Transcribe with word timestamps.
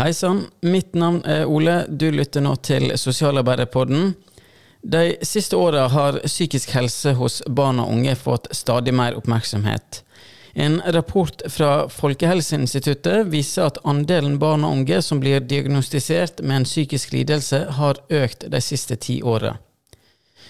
Hei 0.00 0.14
sann, 0.14 0.46
mitt 0.60 0.94
navn 0.94 1.18
er 1.28 1.42
Ole. 1.44 1.82
Du 1.88 2.06
lytter 2.08 2.40
nå 2.40 2.54
til 2.64 2.86
Sosialarbeiderpodden. 2.96 4.14
De 4.80 5.02
siste 5.28 5.58
åra 5.60 5.82
har 5.92 6.16
psykisk 6.24 6.72
helse 6.72 7.12
hos 7.18 7.42
barn 7.44 7.82
og 7.82 7.92
unge 7.92 8.14
fått 8.16 8.48
stadig 8.56 8.94
mer 8.96 9.18
oppmerksomhet. 9.18 10.00
En 10.56 10.80
rapport 10.96 11.44
fra 11.52 11.84
Folkehelseinstituttet 11.92 13.28
viser 13.28 13.68
at 13.68 13.82
andelen 13.84 14.40
barn 14.40 14.64
og 14.64 14.78
unge 14.78 15.02
som 15.04 15.20
blir 15.20 15.44
diagnostisert 15.44 16.40
med 16.40 16.62
en 16.62 16.68
psykisk 16.70 17.12
lidelse, 17.12 17.66
har 17.76 18.00
økt 18.08 18.48
de 18.48 18.64
siste 18.64 18.96
ti 18.96 19.20
åra. 19.20 19.58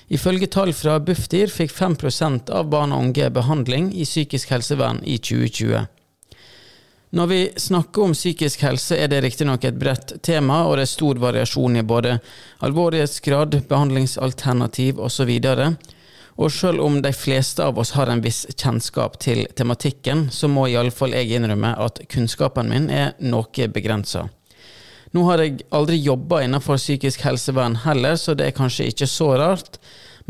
Ifølge 0.07 0.47
tall 0.47 0.71
fra 0.79 1.01
Bufdir 1.03 1.51
fikk 1.51 1.75
5% 1.75 2.55
av 2.55 2.71
barn 2.71 2.95
og 2.95 3.09
unge 3.09 3.35
behandling 3.35 3.91
i 3.99 4.07
psykisk 4.07 4.55
helsevern 4.55 5.03
i 5.03 5.19
2020. 5.19 5.89
Når 7.13 7.27
vi 7.27 7.53
snakker 7.57 8.03
om 8.03 8.13
psykisk 8.15 8.61
helse, 8.63 8.95
er 8.95 9.09
det 9.11 9.25
riktignok 9.25 9.65
et 9.67 9.79
bredt 9.79 10.13
tema, 10.23 10.61
og 10.63 10.77
det 10.79 10.85
er 10.85 10.91
stor 10.93 11.19
variasjon 11.19 11.81
i 11.81 11.83
både 11.83 12.13
alvorlighetsgrad, 12.63 13.57
behandlingsalternativ 13.67 15.01
osv. 15.03 15.31
Og 16.39 16.53
selv 16.55 16.85
om 16.85 17.01
de 17.03 17.11
fleste 17.11 17.65
av 17.67 17.81
oss 17.83 17.91
har 17.99 18.13
en 18.13 18.23
viss 18.23 18.45
kjennskap 18.55 19.19
til 19.19 19.43
tematikken, 19.59 20.29
så 20.31 20.47
må 20.47 20.69
iallfall 20.71 21.17
jeg 21.17 21.33
innrømme 21.35 21.73
at 21.83 21.99
kunnskapen 22.15 22.71
min 22.71 22.87
er 22.95 23.17
noe 23.19 23.67
begrensa. 23.75 24.29
Nå 25.11 25.25
har 25.27 25.43
jeg 25.43 25.65
aldri 25.75 25.99
jobba 25.99 26.45
innenfor 26.45 26.79
psykisk 26.79 27.25
helsevern 27.27 27.81
heller, 27.89 28.15
så 28.15 28.37
det 28.39 28.47
er 28.47 28.55
kanskje 28.55 28.87
ikke 28.93 29.11
så 29.11 29.33
rart, 29.35 29.81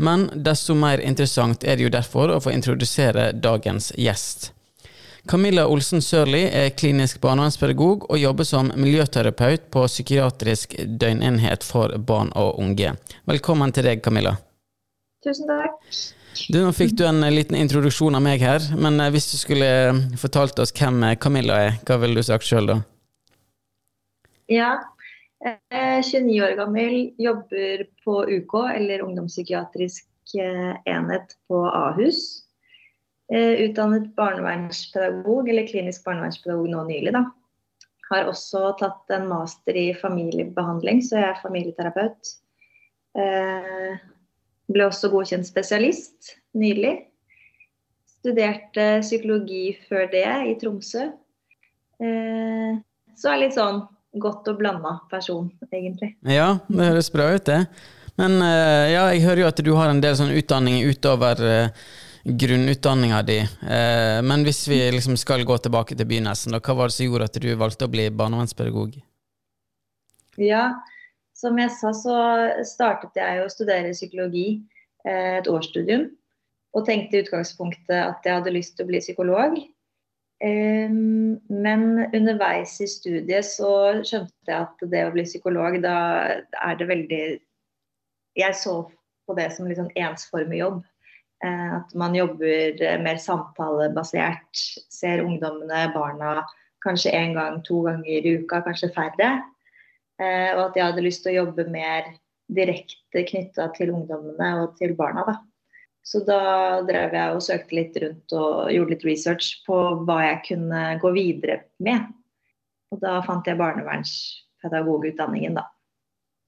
men 0.01 0.31
desto 0.33 0.73
mer 0.73 0.97
interessant 0.97 1.61
er 1.61 1.77
det 1.77 1.85
jo 1.85 1.93
derfor 1.93 2.33
å 2.33 2.41
få 2.41 2.55
introdusere 2.57 3.29
dagens 3.37 3.91
gjest. 4.01 4.49
Camilla 5.29 5.67
Olsen 5.69 6.01
Sørli 6.01 6.41
er 6.49 6.71
klinisk 6.73 7.19
barnevernspedagog 7.21 8.07
og 8.09 8.17
jobber 8.17 8.47
som 8.47 8.71
miljøterapeut 8.73 9.67
på 9.73 9.83
psykiatrisk 9.85 10.73
døgnenhet 11.01 11.65
for 11.65 11.93
barn 11.97 12.31
og 12.35 12.57
unge. 12.59 12.95
Velkommen 13.29 13.73
til 13.75 13.85
deg, 13.85 14.01
Camilla. 14.01 14.33
Tusen 15.21 15.45
takk. 15.49 15.77
Du, 16.49 16.57
Nå 16.63 16.71
fikk 16.73 16.95
du 16.97 17.03
en 17.05 17.21
liten 17.35 17.57
introduksjon 17.59 18.17
av 18.17 18.23
meg 18.25 18.41
her, 18.41 18.63
men 18.79 18.97
eh, 19.03 19.11
hvis 19.13 19.29
du 19.29 19.35
skulle 19.37 19.67
eh, 19.91 19.99
fortalt 20.17 20.57
oss 20.63 20.73
hvem 20.73 21.03
eh, 21.05 21.17
Camilla 21.21 21.59
er, 21.67 21.75
hva 21.85 21.99
ville 22.01 22.17
du 22.17 22.25
sagt 22.25 22.47
sjøl 22.47 22.71
da? 22.71 22.77
Ja, 24.49 24.71
jeg 25.43 25.59
er 25.69 26.01
29 26.01 26.39
år 26.47 26.55
gammel, 26.57 26.95
jobber 27.21 27.85
på 28.05 28.23
UK, 28.25 28.55
eller 28.73 29.05
ungdomspsykiatrisk 29.05 30.07
enhet 30.33 31.35
på 31.51 31.61
Ahus. 31.67 32.47
Utdannet 33.31 34.09
barnevernspedagog, 34.17 35.47
eller 35.47 35.67
klinisk 35.69 36.03
barnevernspedagog 36.03 36.67
nå 36.73 36.81
nylig, 36.89 37.13
da. 37.15 37.21
Har 38.09 38.27
også 38.27 38.73
tatt 38.81 39.13
en 39.15 39.29
master 39.29 39.77
i 39.79 39.85
familiebehandling, 39.95 40.99
så 41.05 41.15
jeg 41.21 41.29
er 41.29 41.39
familieterapeut. 41.39 42.33
Ble 44.71 44.87
også 44.87 45.13
godkjent 45.13 45.47
spesialist 45.47 46.33
nylig. 46.59 46.97
Studerte 48.19 48.99
psykologi 49.01 49.71
før 49.87 50.11
det 50.11 50.27
i 50.51 50.53
Tromsø. 50.61 51.07
Eh, 52.01 52.77
så 53.17 53.31
er 53.31 53.41
litt 53.43 53.57
sånn 53.57 53.83
godt 54.21 54.49
og 54.51 54.59
blanda 54.59 54.97
person, 55.11 55.49
egentlig. 55.71 56.15
Ja, 56.27 56.55
det 56.67 56.91
høres 56.91 57.11
bra 57.13 57.31
ut, 57.35 57.45
det. 57.47 57.63
Men 58.19 58.37
eh, 58.43 58.91
ja, 58.93 59.07
jeg 59.13 59.25
hører 59.25 59.43
jo 59.43 59.49
at 59.49 59.61
du 59.65 59.71
har 59.77 59.91
en 59.91 60.01
del 60.03 60.17
sånn 60.19 60.33
utdanning 60.35 60.81
utover 60.85 61.41
eh, 61.45 61.85
grunnutdanninga 62.23 63.21
di. 63.25 63.39
Men 64.27 64.45
hvis 64.45 64.65
vi 64.69 64.77
liksom 64.93 65.17
skal 65.17 65.45
gå 65.47 65.57
tilbake 65.57 65.97
til 65.97 66.07
begynnelsen, 66.07 66.53
hva 66.57 66.75
var 66.77 66.91
det 66.91 66.95
som 66.97 67.07
gjorde 67.07 67.29
at 67.29 67.39
du 67.41 67.49
valgte 67.57 67.87
å 67.87 67.91
bli 67.91 68.09
barnevernspedagog? 68.13 68.99
Ja, 70.41 70.67
som 71.41 71.57
jeg 71.57 71.73
sa, 71.73 71.91
så 71.97 72.15
startet 72.67 73.17
jeg 73.17 73.41
å 73.41 73.51
studere 73.51 73.95
psykologi 73.95 74.47
eh, 75.07 75.39
et 75.39 75.49
årsstudium. 75.49 76.09
Og 76.77 76.85
tenkte 76.87 77.17
i 77.17 77.23
utgangspunktet 77.25 77.97
at 77.97 78.27
jeg 78.27 78.37
hadde 78.37 78.53
lyst 78.55 78.77
til 78.77 78.85
å 78.85 78.91
bli 78.91 79.01
psykolog. 79.03 79.57
Men 80.41 81.81
underveis 82.15 82.77
i 82.81 82.87
studiet 82.89 83.45
så 83.45 83.71
skjønte 83.99 84.47
jeg 84.47 84.55
at 84.55 84.85
det 84.89 85.01
å 85.05 85.11
bli 85.13 85.25
psykolog, 85.27 85.75
da 85.83 85.97
er 86.39 86.79
det 86.79 86.87
veldig 86.89 87.23
Jeg 88.39 88.55
så 88.55 88.75
på 89.27 89.35
det 89.37 89.49
som 89.53 89.67
sånn 89.75 89.91
ensformig 89.99 90.61
jobb. 90.63 90.79
Eh, 91.43 91.75
at 91.75 91.93
man 91.97 92.15
jobber 92.15 92.81
mer 93.01 93.17
samtalebasert. 93.17 94.65
Ser 94.93 95.23
ungdommene, 95.25 95.87
barna, 95.93 96.41
kanskje 96.85 97.13
én 97.17 97.33
gang, 97.33 97.61
to 97.65 97.81
ganger 97.87 98.27
i 98.27 98.35
uka, 98.37 98.61
kanskje 98.65 98.91
færre. 98.93 99.31
Eh, 100.21 100.51
og 100.53 100.67
at 100.67 100.77
jeg 100.77 100.85
hadde 100.85 101.05
lyst 101.05 101.23
til 101.25 101.33
å 101.33 101.39
jobbe 101.45 101.65
mer 101.73 102.11
direkte 102.51 103.23
knytta 103.25 103.69
til 103.77 103.93
ungdommene 103.95 104.51
og 104.61 104.75
til 104.77 104.93
barna. 104.97 105.25
Da. 105.25 105.37
Så 106.05 106.21
da 106.27 106.81
drev 106.85 107.13
jeg 107.15 107.35
og 107.35 107.45
søkte 107.45 107.77
litt 107.77 107.97
rundt 108.03 108.33
og 108.35 108.71
gjorde 108.73 108.95
litt 108.95 109.05
research 109.07 109.61
på 109.65 109.77
hva 110.05 110.19
jeg 110.25 110.41
kunne 110.51 110.81
gå 111.01 111.13
videre 111.15 111.61
med. 111.81 112.09
Og 112.91 112.99
da 113.01 113.19
fant 113.25 113.47
jeg 113.47 113.57
barnevernspedagogutdanningen, 113.61 115.57
da. 115.57 115.65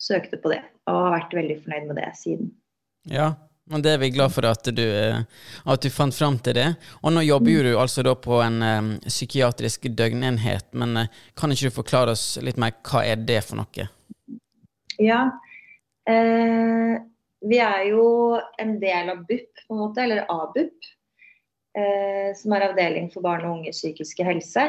Søkte 0.02 0.38
på 0.42 0.52
det 0.52 0.62
og 0.90 1.00
har 1.06 1.14
vært 1.16 1.36
veldig 1.38 1.58
fornøyd 1.64 1.90
med 1.90 2.00
det 2.02 2.10
siden. 2.20 2.50
Ja, 3.08 3.32
men 3.72 3.84
det 3.84 3.94
er 3.94 4.02
vi 4.02 4.12
glad 4.12 4.34
for 4.36 4.46
at 4.48 4.68
du, 4.76 4.84
eh, 4.84 5.24
at 5.66 5.84
du 5.84 5.90
fant 5.94 6.16
fram 6.16 6.36
til 6.44 6.58
det. 6.58 6.68
Og 7.02 7.14
nå 7.16 7.24
jobber 7.24 7.70
du 7.70 7.78
altså 7.80 8.04
da 8.04 8.16
på 8.20 8.42
en 8.44 8.60
um, 8.62 8.90
psykiatrisk 9.08 9.88
døgnenhet, 9.96 10.68
men 10.76 11.06
uh, 11.06 11.22
kan 11.40 11.54
ikke 11.54 11.72
du 11.72 11.78
forklare 11.78 12.16
oss 12.18 12.26
litt 12.44 12.60
mer 12.60 12.76
hva 12.84 13.06
er 13.08 13.24
det 13.24 13.40
for 13.48 13.62
noe? 13.62 13.88
Ja, 15.02 15.22
eh, 16.10 17.00
vi 17.44 17.60
er 17.60 17.86
jo 17.90 18.06
en 18.62 18.76
del 18.80 19.10
av 19.14 19.24
BUP, 19.28 19.64
på 19.68 19.76
en 19.76 19.82
måte, 19.82 20.04
eller 20.04 20.28
ABUP, 20.32 20.92
eh, 21.78 22.30
som 22.38 22.54
er 22.56 22.68
avdeling 22.70 23.10
for 23.14 23.26
barn 23.26 23.48
og 23.48 23.58
unges 23.58 23.82
psykiske 23.82 24.28
helse. 24.28 24.68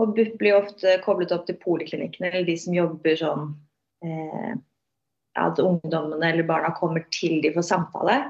Og 0.00 0.14
BUP 0.16 0.38
blir 0.40 0.56
ofte 0.58 0.98
koblet 1.04 1.32
opp 1.34 1.48
til 1.48 1.58
poliklinikkene, 1.60 2.30
eller 2.30 2.46
de 2.48 2.56
som 2.60 2.76
jobber 2.76 3.18
sånn 3.20 3.50
eh, 4.04 4.54
at 5.40 5.58
ungdommene 5.62 6.30
eller 6.30 6.46
barna 6.46 6.70
kommer 6.76 7.04
til 7.14 7.40
de 7.42 7.52
for 7.54 7.66
samtale. 7.66 8.20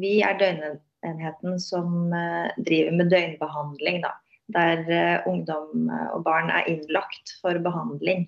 Vi 0.00 0.18
er 0.24 0.36
døgnenheten 0.40 1.58
som 1.62 2.12
eh, 2.12 2.52
driver 2.66 2.98
med 3.00 3.10
døgnbehandling, 3.12 4.02
da. 4.04 4.14
Der 4.54 4.84
eh, 4.92 5.26
ungdom 5.30 5.88
og 5.88 6.20
barn 6.26 6.52
er 6.52 6.68
innlagt 6.68 7.36
for 7.40 7.56
behandling 7.64 8.26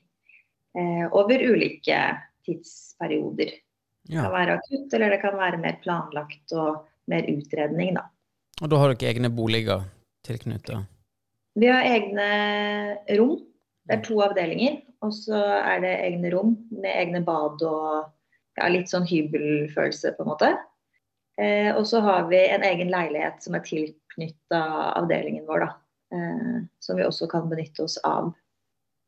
eh, 0.79 1.05
over 1.11 1.45
ulike 1.45 2.01
tidsperioder. 2.47 3.53
Ja. 4.07 4.23
Det 4.23 4.25
kan 4.25 4.37
være 4.37 4.59
akutt, 4.61 4.93
eller 4.95 5.13
det 5.13 5.23
kan 5.25 5.37
være 5.37 5.61
mer 5.61 5.81
planlagt 5.83 6.55
og 6.57 6.85
mer 7.11 7.27
utredning, 7.31 7.97
da. 7.99 8.07
Og 8.63 8.71
da 8.73 8.81
har 8.81 8.95
dere 8.95 9.13
egne 9.13 9.31
boliger 9.35 9.85
tilknyttet? 10.25 10.87
Vi 11.57 11.69
har 11.69 11.85
egne 11.85 12.29
rom. 13.19 13.39
Det 13.87 13.99
er 13.99 14.05
to 14.05 14.19
avdelinger. 14.25 14.81
Og 15.05 15.13
så 15.15 15.37
er 15.37 15.83
det 15.85 15.93
egne 16.07 16.31
rom 16.33 16.55
med 16.73 16.91
egne 16.93 17.21
bad 17.25 17.63
og 17.67 18.07
ja, 18.57 18.69
litt 18.73 18.91
sånn 18.91 19.07
hybelfølelse, 19.09 20.15
på 20.17 20.25
en 20.25 20.31
måte. 20.31 20.51
Eh, 21.41 21.71
og 21.77 21.85
så 21.89 22.01
har 22.05 22.29
vi 22.31 22.41
en 22.49 22.65
egen 22.65 22.89
leilighet 22.93 23.43
som 23.45 23.59
er 23.59 23.65
tilknytta 23.67 24.63
avdelingen 24.97 25.45
vår, 25.49 25.67
da. 25.67 25.73
Eh, 26.17 26.59
som 26.81 26.97
vi 26.97 27.05
også 27.05 27.29
kan 27.31 27.51
benytte 27.51 27.85
oss 27.85 27.99
av. 28.07 28.33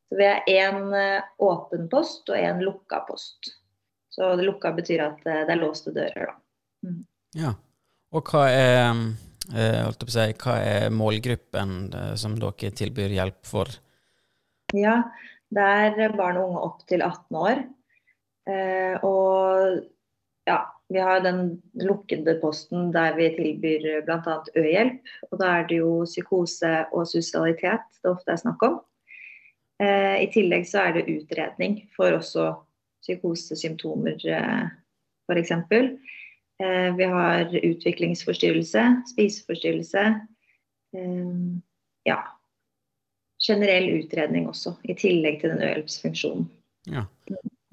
Så 0.09 0.17
vi 0.19 0.27
har 0.27 0.43
én 0.49 0.93
eh, 0.93 1.23
åpen 1.37 1.89
post 1.89 2.29
og 2.29 2.37
én 2.37 2.61
lukka 2.65 3.03
post. 3.07 3.53
Så 4.09 4.35
det 4.35 4.45
lukka 4.45 4.71
betyr 4.77 5.03
at 5.05 5.25
eh, 5.25 5.43
det 5.45 5.55
er 5.55 5.61
låste 5.61 5.93
dører, 5.95 6.31
da. 6.31 6.37
Mm. 6.89 7.01
Ja. 7.37 7.55
Og 8.09 8.31
hva 8.33 8.47
er, 8.49 9.03
eh, 9.53 9.89
si, 10.05 10.29
hva 10.41 10.55
er 10.65 10.89
målgruppen 10.93 11.75
som 12.17 12.37
dere 12.41 12.71
tilbyr 12.73 13.13
hjelp 13.19 13.41
for? 13.45 13.69
Ja, 14.73 15.01
det 15.55 15.69
er 16.05 16.17
barn 16.17 16.37
og 16.37 16.49
unge 16.49 16.65
opp 16.67 16.83
til 16.89 17.01
18 17.05 17.39
år. 17.39 17.63
Eh, 18.49 19.05
og 19.05 19.79
ja, 20.49 20.59
vi 20.89 21.01
har 21.01 21.21
den 21.21 21.59
lukkede 21.81 22.37
posten 22.41 22.91
der 22.93 23.17
vi 23.17 23.29
tilbyr 23.35 24.05
bl.a. 24.05 24.37
ø-hjelp. 24.55 25.11
Og 25.31 25.41
da 25.41 25.51
er 25.59 25.67
det 25.69 25.81
jo 25.81 26.05
psykose 26.05 26.73
og 26.91 27.07
sosialitet 27.09 27.85
det 28.01 28.13
ofte 28.13 28.33
er 28.33 28.41
snakk 28.41 28.65
om. 28.65 28.79
Eh, 29.81 30.25
I 30.25 30.27
tillegg 30.33 30.65
så 30.67 30.87
er 30.87 30.97
det 30.97 31.09
utredning 31.13 31.83
for 31.95 32.17
også 32.17 32.51
psykosesymptomer, 33.05 34.17
eh, 34.27 34.65
f.eks. 35.29 35.51
Eh, 36.59 36.89
vi 36.97 37.07
har 37.07 37.53
utviklingsforstyrrelse, 37.63 38.83
spiseforstyrrelse. 39.13 40.03
Eh, 40.97 41.37
ja, 42.09 42.19
generell 43.39 43.87
utredning 43.99 44.47
også, 44.49 44.75
i 44.83 44.95
tillegg 44.97 45.39
til 45.41 45.53
den 45.53 45.63
ø-hjelpsfunksjonen. 45.63 46.47
Ja. 46.89 47.05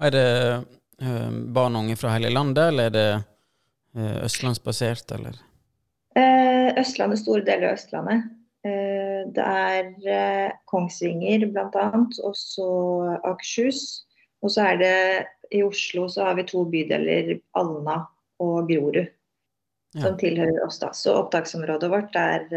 Er 0.02 0.14
det 0.14 0.28
uh, 1.02 1.30
barn 1.56 1.76
og 1.76 1.84
unge 1.84 1.98
fra 1.98 2.14
hele 2.14 2.30
landet, 2.32 2.70
eller 2.70 2.90
er 2.90 2.94
det 2.96 3.10
uh, 3.98 4.24
østlandsbasert, 4.26 5.10
eller? 5.18 5.38
Uh, 6.16 6.72
Østlandet, 6.80 7.20
store 7.20 7.44
deler 7.44 7.70
av 7.70 7.78
Østlandet. 7.80 8.32
Det 8.66 9.44
er 9.46 10.54
Kongsvinger 10.66 11.44
bl.a., 11.54 11.84
og 12.26 12.32
så 12.34 12.66
Akershus. 13.22 13.82
Og 14.42 14.50
så 14.50 14.64
er 14.72 14.80
det 14.80 14.96
i 15.54 15.60
Oslo 15.62 16.08
så 16.10 16.26
har 16.26 16.34
vi 16.34 16.44
to 16.50 16.64
bydeler, 16.70 17.36
Alna 17.54 18.00
og 18.42 18.66
Grorud, 18.66 19.06
ja. 19.06 20.02
som 20.02 20.19
tilhører 20.19 20.58
oss. 20.66 20.80
da. 20.82 20.90
Så 20.98 21.14
opptaksområdet 21.20 21.92
vårt 21.92 22.19
er 22.19 22.48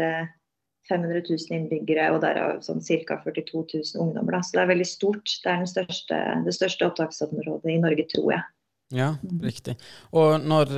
500 0.88 1.22
000 1.28 1.56
innbyggere, 1.56 2.08
og 2.14 2.22
derav 2.24 2.62
sånn 2.64 2.80
ca. 2.82 3.18
42 3.24 3.64
000 3.74 4.04
ungdommer. 4.04 4.36
Da. 4.36 4.42
Så 4.46 4.56
det 4.56 4.62
er 4.64 4.72
veldig 4.72 4.88
stort. 4.88 5.36
Det 5.44 5.52
er 5.52 5.68
største, 5.70 6.20
det 6.46 6.56
største 6.56 6.88
opptaksområdet 6.88 7.74
i 7.74 7.78
Norge, 7.82 8.06
tror 8.10 8.32
jeg. 8.34 8.46
Ja, 8.90 9.12
riktig. 9.44 9.76
Og 10.18 10.42
når, 10.42 10.72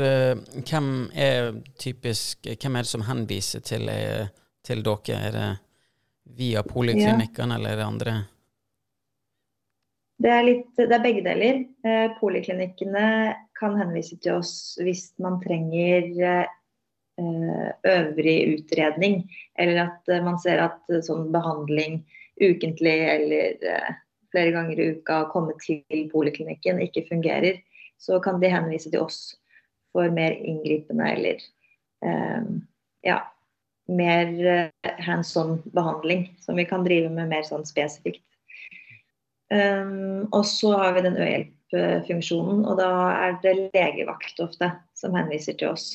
hvem 0.69 0.89
er 1.17 1.55
typisk 1.81 2.45
Hvem 2.45 2.75
er 2.77 2.85
det 2.85 2.91
som 2.91 3.07
henviser 3.07 3.63
til, 3.65 3.89
til 4.61 4.83
dere? 4.85 5.17
Er 5.17 5.33
det 5.33 5.47
via 6.37 6.63
poliklinikkene, 6.63 7.55
ja. 7.55 7.59
eller 7.59 7.73
er 7.73 7.81
det 7.81 7.87
andre? 7.87 8.15
Det 10.23 10.31
er, 10.31 10.45
litt, 10.47 10.69
det 10.79 10.93
er 10.93 11.03
begge 11.03 11.23
deler. 11.25 11.63
Eh, 11.83 12.13
poliklinikkene 12.21 13.07
kan 13.59 13.79
henvise 13.81 14.19
til 14.23 14.39
oss 14.39 14.53
hvis 14.83 15.09
man 15.23 15.41
trenger 15.43 16.07
eh, 16.23 16.53
øvrig 17.89 18.37
utredning, 18.55 19.23
eller 19.59 19.85
at 19.87 20.13
eh, 20.13 20.23
man 20.25 20.39
ser 20.43 20.63
at 20.65 20.95
sånn 21.07 21.31
behandling 21.35 22.03
ukentlig 22.43 22.97
eller 23.13 23.59
flere 24.33 24.55
ganger 24.55 24.81
i 24.81 24.89
uka 24.97 25.21
å 25.23 25.31
komme 25.31 25.55
til 25.61 26.07
poliklinikken 26.11 26.81
ikke 26.83 27.05
fungerer, 27.11 27.61
så 28.01 28.19
kan 28.25 28.41
de 28.43 28.51
henvise 28.51 28.91
til 28.91 29.05
oss 29.05 29.37
for 29.93 30.09
mer 30.11 30.33
inngripende 30.41 31.11
eller 31.13 31.43
ja, 33.05 33.19
mer 33.93 34.33
hands 35.05 35.37
on 35.39 35.61
behandling, 35.77 36.25
som 36.41 36.57
vi 36.59 36.65
kan 36.67 36.83
drive 36.89 37.13
med 37.13 37.31
mer 37.31 37.45
sånn 37.47 37.69
spesifikt. 37.69 38.25
Um, 39.53 40.29
og 40.33 40.47
så 40.49 40.73
har 40.81 40.95
vi 40.97 41.03
den 41.05 41.19
ø-hjelp-funksjonen, 41.21 42.63
og 42.65 42.79
da 42.81 42.89
er 43.27 43.35
det 43.43 43.53
legevakt 43.75 44.41
ofte 44.41 44.71
som 44.97 45.17
henviser 45.19 45.59
til 45.61 45.75
oss. 45.75 45.91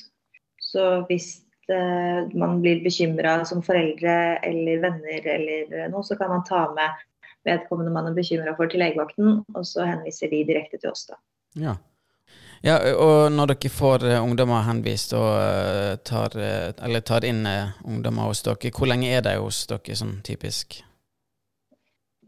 Så 0.68 0.86
hvis 1.08 1.30
uh, 1.72 2.28
man 2.36 2.62
blir 2.64 2.84
bekymra 2.84 3.40
som 3.48 3.64
foreldre 3.66 4.38
eller 4.46 4.82
venner 4.84 5.30
eller 5.36 5.92
noe, 5.94 6.04
så 6.04 6.18
kan 6.20 6.32
man 6.34 6.46
ta 6.48 6.66
med 6.76 7.06
vedkommende 7.48 7.94
man 7.96 8.10
er 8.10 8.18
bekymra 8.18 8.56
for 8.58 8.68
til 8.68 8.84
legevakten, 8.84 9.46
og 9.56 9.68
så 9.68 9.86
henviser 9.88 10.34
de 10.34 10.42
direkte 10.50 10.82
til 10.82 10.92
oss, 10.92 11.06
da. 11.08 11.16
Ja. 11.58 11.78
ja 12.66 12.76
og 13.00 13.32
når 13.32 13.54
dere 13.54 13.72
får 13.72 14.04
uh, 14.10 14.18
ungdommer 14.20 14.68
henvist 14.68 15.16
og 15.16 16.04
tar, 16.04 16.36
tar, 16.76 17.30
inn 17.30 17.48
ungdommer 17.88 18.28
hos 18.28 18.44
dere, 18.44 18.74
hvor 18.76 18.92
lenge 18.92 19.14
er 19.16 19.24
de 19.24 19.38
hos 19.40 19.64
dere 19.72 19.96
sånn 19.96 20.20
typisk? 20.28 20.82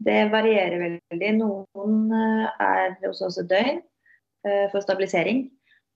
Det 0.00 0.20
varierer 0.32 0.80
veldig. 0.80 1.30
Noen 1.36 1.96
eh, 2.16 2.44
er 2.64 2.94
hos 3.04 3.20
oss 3.24 3.38
et 3.40 3.48
døgn 3.50 3.80
eh, 3.80 4.66
for 4.72 4.80
stabilisering. 4.84 5.44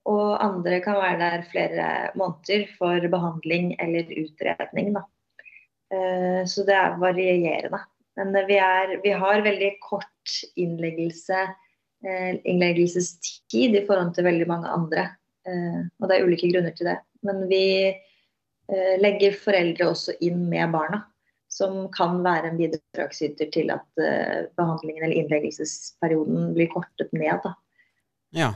Og 0.05 0.37
andre 0.43 0.79
kan 0.85 0.99
være 0.99 1.17
der 1.21 1.45
flere 1.49 1.89
måneder 2.17 2.67
for 2.77 3.07
behandling 3.11 3.73
eller 3.81 4.09
utredning. 4.21 4.93
Da. 4.93 5.05
Eh, 5.93 6.41
så 6.49 6.65
det 6.67 6.75
er 6.77 6.99
varierende. 7.01 7.81
Men 8.15 8.35
vi, 8.47 8.57
er, 8.61 8.95
vi 9.03 9.11
har 9.11 9.43
veldig 9.43 9.73
kort 9.83 10.35
innleggelse, 10.55 11.47
innleggelsestid 12.05 13.75
i 13.75 13.81
forhold 13.87 14.13
til 14.15 14.27
veldig 14.27 14.45
mange 14.47 14.69
andre. 14.71 15.03
Og 15.99 16.05
det 16.07 16.15
er 16.15 16.23
ulike 16.23 16.47
grunner 16.53 16.71
til 16.77 16.87
det. 16.87 16.95
Men 17.27 17.41
vi 17.49 17.65
legger 19.03 19.35
foreldre 19.35 19.89
også 19.91 20.15
inn 20.23 20.45
med 20.47 20.71
barna 20.71 21.01
som 21.51 21.89
kan 21.91 22.21
være 22.23 22.53
en 22.53 22.61
bidragsyter 22.61 23.51
til 23.51 23.73
at 23.75 23.85
behandlingen 24.55 25.03
eller 25.09 25.19
innleggelsesperioden 25.19 26.53
blir 26.55 26.71
kortet 26.71 27.11
ned. 27.11 27.35
Da. 27.43 27.51
Ja, 28.31 28.53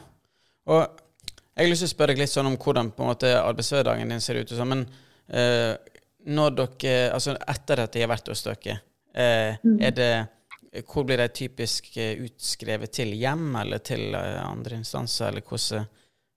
og 0.71 1.01
jeg 1.59 1.67
har 1.67 1.71
lyst 1.73 1.83
til 1.83 1.89
å 1.89 1.91
spørre 1.91 2.15
deg 2.15 2.23
litt 2.23 2.31
sånn 2.31 2.47
om 2.47 2.57
hvordan 2.61 2.91
på 2.95 3.03
en 3.03 3.11
måte 3.11 3.31
arbeidshverdagen 3.35 4.13
din 4.13 4.23
ser 4.23 4.39
ut. 4.39 4.51
Sånn, 4.55 4.71
men 4.71 4.83
uh, 5.35 5.73
når 6.31 6.55
dere, 6.55 6.93
altså 7.15 7.35
etter 7.35 7.83
at 7.83 7.95
de 7.95 8.03
har 8.03 8.11
vært 8.11 8.31
hos 8.31 8.45
dere, 8.47 8.77
uh, 9.11 9.59
mm. 9.59 9.77
er 9.89 9.95
det 9.97 10.11
hvor 10.87 11.03
blir 11.03 11.17
de 11.17 11.25
typisk 11.33 11.95
utskrevet 11.97 12.93
til 12.93 13.15
hjem 13.17 13.55
eller 13.57 13.81
til 13.81 14.13
andre 14.13 14.77
instanser, 14.77 15.31
eller 15.31 15.41
hvordan 15.41 15.87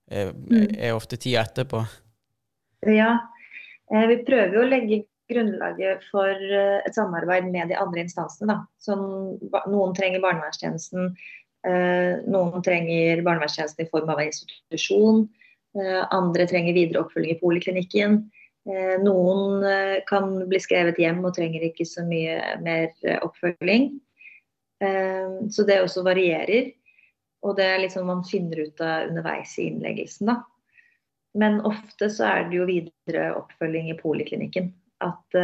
mm. 0.09 0.71
er 0.73 0.97
ofte 0.97 1.19
tida 1.21 1.43
etterpå? 1.45 1.83
Ja, 2.89 3.11
vi 4.09 4.17
prøver 4.25 4.57
jo 4.57 4.63
å 4.65 4.71
legge 4.71 5.03
grunnlaget 5.33 6.05
for 6.11 6.31
eh, 6.31 6.81
et 6.87 6.97
samarbeid 6.97 7.49
med 7.51 7.71
de 7.73 7.79
andre 7.79 8.05
instansene. 8.07 8.59
Som, 8.83 9.05
noen 9.71 9.95
trenger 9.97 10.23
barnevernstjenesten, 10.25 11.13
eh, 11.13 11.41
noen 11.63 12.63
trenger 12.65 13.23
barnevernstjenesten 13.23 13.87
i 13.87 13.91
form 13.91 14.11
av 14.11 14.21
en 14.21 14.31
institusjon. 14.31 15.25
Eh, 15.79 16.01
andre 16.11 16.47
trenger 16.51 16.77
videre 16.77 17.05
oppfølging 17.05 17.37
i 17.37 17.43
poliklinikken. 17.43 18.23
Noen 19.03 19.65
kan 20.07 20.37
bli 20.47 20.59
skrevet 20.63 21.01
hjem 21.03 21.25
og 21.27 21.33
trenger 21.35 21.65
ikke 21.67 21.83
så 21.83 22.05
mye 22.07 22.37
mer 22.63 22.93
oppfølging. 23.27 23.89
Så 25.51 25.65
det 25.67 25.81
også 25.83 26.05
varierer. 26.07 26.69
Og 27.43 27.57
det 27.59 27.67
er 27.67 27.83
liksom 27.83 28.07
man 28.07 28.23
finner 28.23 28.61
ut 28.63 28.79
av 28.79 29.09
underveis 29.09 29.57
i 29.59 29.67
innleggelsen, 29.67 30.31
da. 30.31 30.37
Men 31.35 31.59
ofte 31.67 32.07
så 32.07 32.29
er 32.29 32.47
det 32.53 32.61
jo 32.61 32.69
videre 32.71 33.33
oppfølging 33.41 33.91
i 33.91 33.99
poliklinikken 33.99 34.71
at 35.03 35.39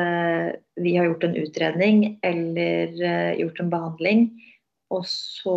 vi 0.78 0.94
har 0.94 1.08
gjort 1.10 1.26
en 1.26 1.36
utredning 1.42 2.04
eller 2.22 2.94
gjort 3.40 3.64
en 3.64 3.74
behandling, 3.74 4.28
og 4.94 5.04
så 5.08 5.56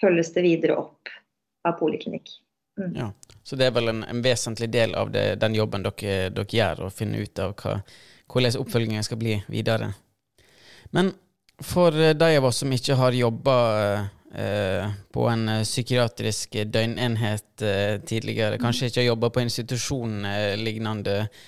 følges 0.00 0.32
det 0.34 0.44
videre 0.44 0.76
opp 0.78 1.10
av 1.66 1.78
poliklinikk. 1.80 2.30
Mm. 2.78 2.92
Ja, 2.96 3.12
Så 3.42 3.56
det 3.56 3.66
er 3.66 3.74
vel 3.74 3.90
en, 3.90 4.04
en 4.04 4.22
vesentlig 4.22 4.68
del 4.70 4.94
av 4.94 5.10
det, 5.10 5.40
den 5.42 5.56
jobben 5.58 5.82
dere, 5.82 6.28
dere, 6.30 6.46
gjør, 6.46 6.84
å 6.86 6.92
finne 6.94 7.24
ut 7.24 7.40
av 7.42 7.56
hva, 7.58 7.80
hvordan 8.30 8.60
oppfølgingen 8.60 9.06
skal 9.06 9.18
bli 9.18 9.38
videre. 9.50 9.90
Men 10.94 11.10
for 11.58 11.96
de 12.14 12.28
av 12.38 12.46
oss 12.46 12.62
som 12.62 12.72
ikke 12.72 12.94
har 13.00 13.16
jobba 13.18 13.56
eh, 14.30 14.86
på 15.10 15.26
en 15.26 15.50
psykiatrisk 15.64 16.60
døgnenhet 16.70 17.66
eh, 17.66 17.96
tidligere, 18.06 18.60
kanskje 18.62 18.92
ikke 18.92 19.02
har 19.02 19.10
jobba 19.10 19.32
på 19.34 19.42
institusjon 19.42 20.20
eh, 20.28 20.54
lignende 20.60 21.16
eh, 21.24 21.46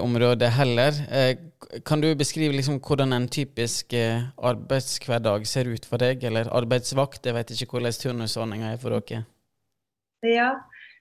området 0.00 0.48
heller. 0.56 0.96
Eh, 1.12 1.36
kan 1.84 2.00
du 2.00 2.08
beskrive 2.16 2.56
liksom 2.56 2.78
hvordan 2.80 3.12
en 3.12 3.28
typisk 3.28 3.92
eh, 3.92 4.28
arbeidshverdag 4.38 5.46
ser 5.46 5.68
ut 5.68 5.84
for 5.84 6.00
deg, 6.00 6.24
eller 6.24 6.48
arbeidsvakt? 6.48 7.26
Jeg 7.26 7.36
vet 7.36 7.52
ikke 7.52 7.76
hvordan 7.76 7.98
turnusordninga 8.00 8.72
er 8.72 8.80
for 8.80 8.96
dere. 8.96 9.26
Ja, 10.24 10.54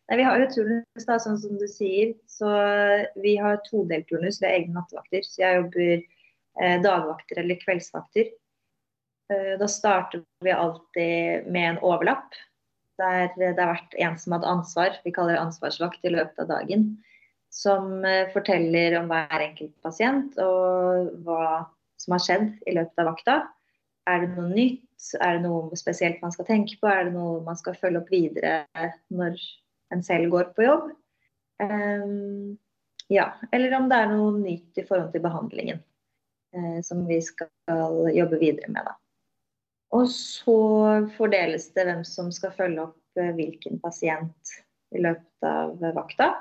Nei, 0.05 0.20
Vi 0.20 0.25
har 0.27 0.38
jo 0.38 0.50
turnus, 0.53 1.05
da, 1.08 1.17
sånn 1.17 1.39
som 1.41 1.55
du 1.58 1.65
sier. 1.70 2.13
Så 2.29 2.50
vi 3.24 3.38
har 3.41 3.62
todelt 3.65 4.05
turnus. 4.12 4.38
Vi 4.41 4.46
er 4.46 4.60
egne 4.60 4.77
nattevakter. 4.77 5.24
Så 5.25 5.41
jeg 5.41 5.62
jobber 5.62 5.94
eh, 5.96 6.75
dagvakter 6.84 7.41
eller 7.41 7.58
kveldsvakter. 7.63 8.29
Eh, 9.34 9.55
da 9.58 9.70
starter 9.72 10.22
vi 10.46 10.53
alltid 10.53 11.50
med 11.50 11.72
en 11.72 11.82
overlapp. 11.82 12.38
Der 13.01 13.32
det 13.39 13.58
har 13.58 13.74
vært 13.74 13.98
en 14.00 14.20
som 14.22 14.38
hadde 14.38 14.51
ansvar, 14.51 15.01
vi 15.03 15.12
kaller 15.12 15.36
det 15.36 15.41
ansvarsvakt, 15.41 16.05
i 16.05 16.13
løpet 16.13 16.46
av 16.46 16.53
dagen 16.53 16.86
som 17.56 18.06
eh, 18.06 18.28
forteller 18.34 18.98
om 19.00 19.08
hver 19.12 19.40
enkelt 19.40 19.76
pasient 19.86 20.36
og 20.44 21.14
hva 21.24 21.64
som 22.02 22.16
har 22.16 22.24
skjedd 22.24 22.50
i 22.68 22.76
løpet 22.76 23.02
av 23.02 23.10
vakta. 23.14 23.38
Er 24.12 24.26
det 24.26 24.34
noe 24.36 24.50
nytt? 24.52 24.82
Er 25.22 25.38
det 25.38 25.46
noe 25.46 25.78
spesielt 25.80 26.22
man 26.24 26.34
skal 26.36 26.48
tenke 26.50 26.76
på? 26.82 26.90
Er 26.92 27.08
det 27.08 27.16
noe 27.16 27.40
man 27.46 27.58
skal 27.60 27.78
følge 27.80 28.02
opp 28.02 28.12
videre 28.12 28.66
når 29.14 29.40
en 29.96 30.04
selv 30.04 30.34
går 30.34 30.52
på 30.58 30.66
jobb? 30.66 30.90
Um, 31.64 32.58
ja, 33.08 33.30
eller 33.56 33.78
om 33.78 33.88
det 33.88 34.00
er 34.02 34.12
noe 34.12 34.34
nytt 34.36 34.82
i 34.82 34.84
forhold 34.84 35.14
til 35.14 35.24
behandlingen 35.24 35.80
uh, 36.58 36.80
som 36.84 37.06
vi 37.08 37.22
skal 37.24 37.48
jobbe 38.12 38.42
videre 38.42 38.68
med. 38.74 38.84
Da. 38.84 38.98
Og 39.96 40.10
så 40.12 40.60
fordeles 41.16 41.70
det 41.78 41.88
hvem 41.88 42.04
som 42.08 42.34
skal 42.36 42.54
følge 42.58 42.90
opp 42.90 43.24
hvilken 43.38 43.80
pasient 43.80 44.58
i 44.92 45.00
løpet 45.00 45.48
av 45.48 45.80
vakta. 45.96 46.34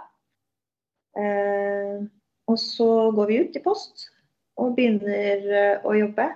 Eh, 1.15 2.03
og 2.51 2.59
så 2.59 2.89
går 3.15 3.31
vi 3.31 3.39
ut 3.45 3.57
i 3.57 3.63
post 3.63 4.09
og 4.61 4.75
begynner 4.77 5.47
eh, 5.47 5.87
å 5.87 5.95
jobbe 5.95 6.27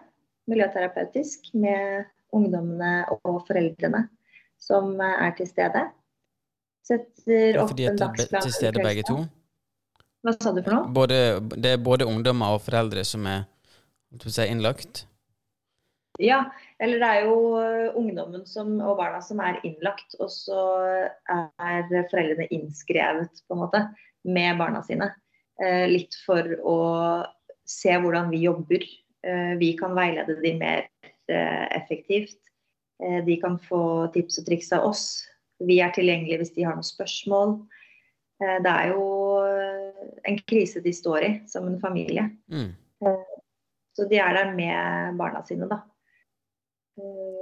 miljøterapeutisk 0.49 1.51
med 1.59 2.07
ungdommene 2.35 3.09
og 3.17 3.43
foreldrene 3.49 4.07
som 4.63 4.95
eh, 5.03 5.27
er 5.27 5.35
til 5.39 5.51
stede. 5.51 5.85
Setter 6.87 7.61
opp 7.65 7.75
en 7.75 8.01
dagsplan. 8.01 8.47
Til 8.47 8.55
stede 8.55 8.85
begge 8.85 9.05
to? 9.09 9.21
Hva 10.25 10.35
sa 10.39 10.55
du 10.55 10.63
for 10.63 10.75
noe? 10.75 10.95
Både, 10.95 11.21
det 11.59 11.77
er 11.77 11.85
både 11.85 12.09
ungdommer 12.09 12.57
og 12.57 12.65
foreldre 12.65 13.05
som 13.07 13.27
er 13.29 13.45
si, 14.25 14.47
innlagt? 14.47 15.05
Ja, 16.19 16.41
eller 16.83 16.99
det 16.99 17.09
er 17.09 17.27
jo 17.29 17.37
ungdommen 18.01 18.47
som, 18.49 18.73
og 18.83 18.97
barna 18.99 19.21
som 19.23 19.39
er 19.45 19.61
innlagt, 19.67 20.17
og 20.19 20.33
så 20.33 20.59
er 21.31 22.09
foreldrene 22.11 22.49
innskrevet, 22.57 23.45
på 23.47 23.55
en 23.55 23.63
måte 23.63 23.85
med 24.25 24.59
barna 24.59 24.83
sine. 24.87 25.13
Eh, 25.63 25.87
litt 25.91 26.17
for 26.27 26.47
å 26.63 26.79
se 27.69 27.95
hvordan 27.99 28.31
vi 28.33 28.45
jobber. 28.47 28.85
Vi 29.59 29.73
kan 29.77 29.97
veilede 29.99 30.37
de 30.41 30.53
mer 30.57 30.85
effektivt. 31.75 32.39
De 33.27 33.35
kan 33.43 33.57
få 33.61 34.07
tips 34.15 34.39
og 34.41 34.47
triks 34.47 34.71
av 34.73 34.87
oss. 34.87 35.03
Vi 35.61 35.81
er 35.83 35.91
tilgjengelige 35.93 36.39
hvis 36.41 36.55
de 36.55 36.65
har 36.65 36.79
noen 36.79 36.87
spørsmål. 36.87 37.57
Det 38.39 38.73
er 38.73 38.95
jo 38.95 39.03
en 40.23 40.39
krise 40.49 40.81
de 40.81 40.95
står 40.95 41.27
i 41.27 41.33
som 41.51 41.67
en 41.69 41.81
familie. 41.83 42.29
Mm. 42.47 42.71
Så 43.99 44.07
de 44.09 44.23
er 44.23 44.39
der 44.39 44.55
med 44.55 45.19
barna 45.19 45.43
sine, 45.45 45.67
da. 45.69 45.83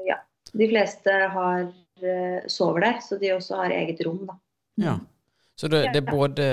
Ja. 0.08 0.22
De 0.56 0.68
fleste 0.70 1.12
har, 1.36 1.68
sover 2.48 2.86
der, 2.88 2.98
så 3.04 3.20
de 3.20 3.34
også 3.36 3.60
har 3.60 3.74
eget 3.76 4.00
rom, 4.06 4.24
da. 4.26 4.40
Ja. 4.80 4.96
Så 5.56 5.68
det, 5.68 5.86
det 5.94 6.02
er 6.02 6.10
både 6.10 6.46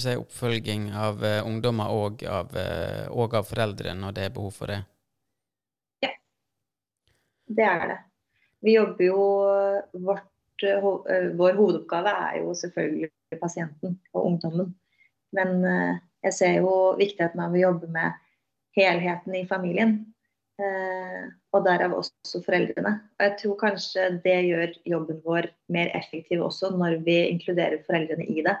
si, 0.00 0.14
oppfølging 0.16 0.88
av 0.96 1.20
uh, 1.20 1.42
ungdommer 1.44 1.92
og 1.92 2.22
av, 2.24 2.54
uh, 2.56 3.04
og 3.12 3.34
av 3.36 3.44
foreldre 3.44 3.92
når 3.98 4.16
det 4.16 4.24
er 4.24 4.32
behov 4.32 4.54
for 4.56 4.72
det? 4.72 4.78
Ja, 6.00 6.14
det 7.58 7.66
er 7.68 7.84
det. 7.90 7.98
Vi 8.64 8.78
jobber 8.78 9.04
jo 9.04 9.26
vårt, 10.08 10.64
uh, 10.64 10.88
Vår 11.36 11.58
hovedoppgave 11.60 12.16
er 12.30 12.38
jo 12.40 12.56
selvfølgelig 12.56 13.40
pasienten 13.42 13.98
og 14.14 14.30
ungdommen. 14.30 14.72
Men 15.36 15.58
jeg 16.24 16.32
ser 16.32 16.54
jo 16.62 16.70
viktigheten 16.96 17.42
av 17.42 17.52
å 17.52 17.60
jobbe 17.60 17.90
med 17.92 18.14
helheten 18.78 19.34
i 19.36 19.42
familien. 19.44 19.98
Og 20.56 21.64
derav 21.66 21.92
også 21.98 22.40
foreldrene. 22.44 22.94
Og 23.18 23.24
jeg 23.26 23.32
tror 23.42 23.56
kanskje 23.60 24.06
det 24.24 24.36
gjør 24.46 24.70
jobben 24.88 25.18
vår 25.24 25.50
mer 25.72 25.90
effektiv 25.98 26.44
også, 26.46 26.70
når 26.72 27.02
vi 27.04 27.18
inkluderer 27.28 27.82
foreldrene 27.84 28.24
i 28.24 28.44
det. 28.46 28.56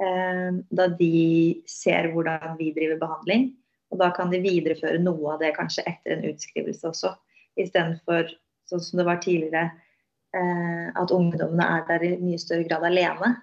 Eh, 0.00 0.50
da 0.72 0.86
de 0.96 1.62
ser 1.68 2.08
hvordan 2.12 2.56
vi 2.58 2.72
driver 2.76 3.00
behandling. 3.02 3.50
Og 3.90 3.98
da 4.00 4.10
kan 4.14 4.30
de 4.32 4.40
videreføre 4.42 5.02
noe 5.02 5.34
av 5.34 5.42
det 5.42 5.52
kanskje 5.56 5.84
etter 5.90 6.16
en 6.16 6.26
utskrivelse 6.30 6.88
også. 6.88 7.12
Istedenfor 7.60 8.30
sånn 8.70 8.82
som 8.86 9.00
det 9.00 9.06
var 9.08 9.20
tidligere, 9.22 9.66
eh, 10.36 10.88
at 10.94 11.12
ungdommene 11.14 11.66
er 11.76 11.86
der 11.88 12.06
i 12.06 12.14
mye 12.22 12.40
større 12.40 12.68
grad 12.68 12.86
alene. 12.86 13.34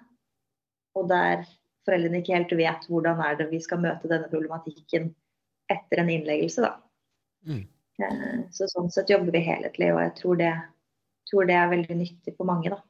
Og 0.96 1.08
der 1.12 1.44
foreldrene 1.86 2.22
ikke 2.22 2.36
helt 2.36 2.54
vet 2.58 2.88
hvordan 2.88 3.20
er 3.24 3.38
det 3.38 3.50
vi 3.52 3.60
skal 3.62 3.82
møte 3.84 4.10
denne 4.10 4.30
problematikken 4.32 5.12
etter 5.70 6.02
en 6.02 6.10
innleggelse. 6.10 6.64
da. 6.64 6.74
Mm. 7.46 7.66
Eh, 8.02 8.40
så 8.54 8.68
sånn 8.70 8.90
sett 8.94 9.10
jobber 9.10 9.34
vi 9.34 9.42
helhetlig, 9.46 9.90
og 9.94 10.00
jeg 10.04 10.14
tror 10.20 10.38
det, 10.38 10.52
tror 11.30 11.48
det 11.48 11.58
er 11.58 11.72
veldig 11.72 11.98
nyttig 11.98 12.36
for 12.36 12.48
mange. 12.48 12.70
da. 12.74 12.80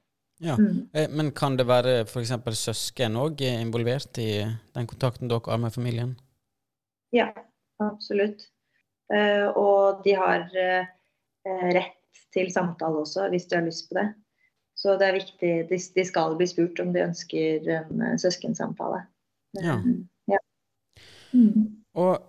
Ja, 0.45 0.55
mm. 0.55 0.88
Eh, 0.93 1.09
men 1.11 1.33
kan 1.37 1.57
det 1.59 1.67
være 1.69 2.03
f.eks. 2.05 2.35
søsken 2.61 3.19
òg 3.19 3.43
involvert 3.49 4.21
i 4.23 4.31
den 4.45 4.88
kontakten 4.91 5.31
dere 5.31 5.50
har 5.50 5.61
med 5.62 5.75
familien? 5.75 6.15
Ja, 7.15 7.33
absolutt. 7.83 8.47
Eh, 9.12 9.49
og 9.57 10.05
de 10.05 10.15
har 10.19 10.49
rett 11.49 11.95
til 12.35 12.50
samtale 12.53 13.00
også, 13.00 13.31
hvis 13.33 13.47
de 13.49 13.57
har 13.57 13.65
lyst 13.65 13.87
på 13.88 13.97
det. 13.97 14.11
Så 14.79 14.95
det 15.00 15.07
er 15.09 15.17
viktig, 15.17 15.53
de 15.97 16.05
skal 16.07 16.37
bli 16.38 16.47
spurt 16.47 16.79
om 16.83 16.93
de 16.95 17.00
ønsker 17.03 17.65
en 17.73 18.21
søskensamtale. 18.21 19.00
Ja. 19.59 19.79
ja. 20.29 20.38
Mm. 21.33 21.81
Og 21.99 22.21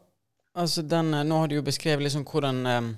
Altså 0.60 0.82
den, 0.82 1.14
eh, 1.14 1.24
nå 1.24 1.40
har 1.42 1.48
du 1.48 1.56
jo 1.60 1.64
beskrevet 1.66 2.04
liksom 2.04 2.26
hvordan, 2.28 2.66
eh, 2.68 2.92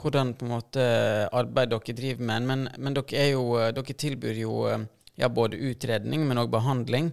hvordan 0.00 0.32
på 0.38 0.46
en 0.46 0.54
måte 0.54 0.88
arbeid 1.32 1.74
dere 1.74 1.96
driver 1.98 2.24
med, 2.30 2.48
men, 2.48 2.66
men 2.78 2.96
dere, 2.96 3.28
jo, 3.34 3.44
eh, 3.60 3.72
dere, 3.76 4.00
tilbyr 4.04 4.40
jo 4.40 4.56
ja, 5.20 5.28
både 5.28 5.60
utredning, 5.60 6.24
men 6.28 6.40
òg 6.40 6.50
behandling. 6.52 7.12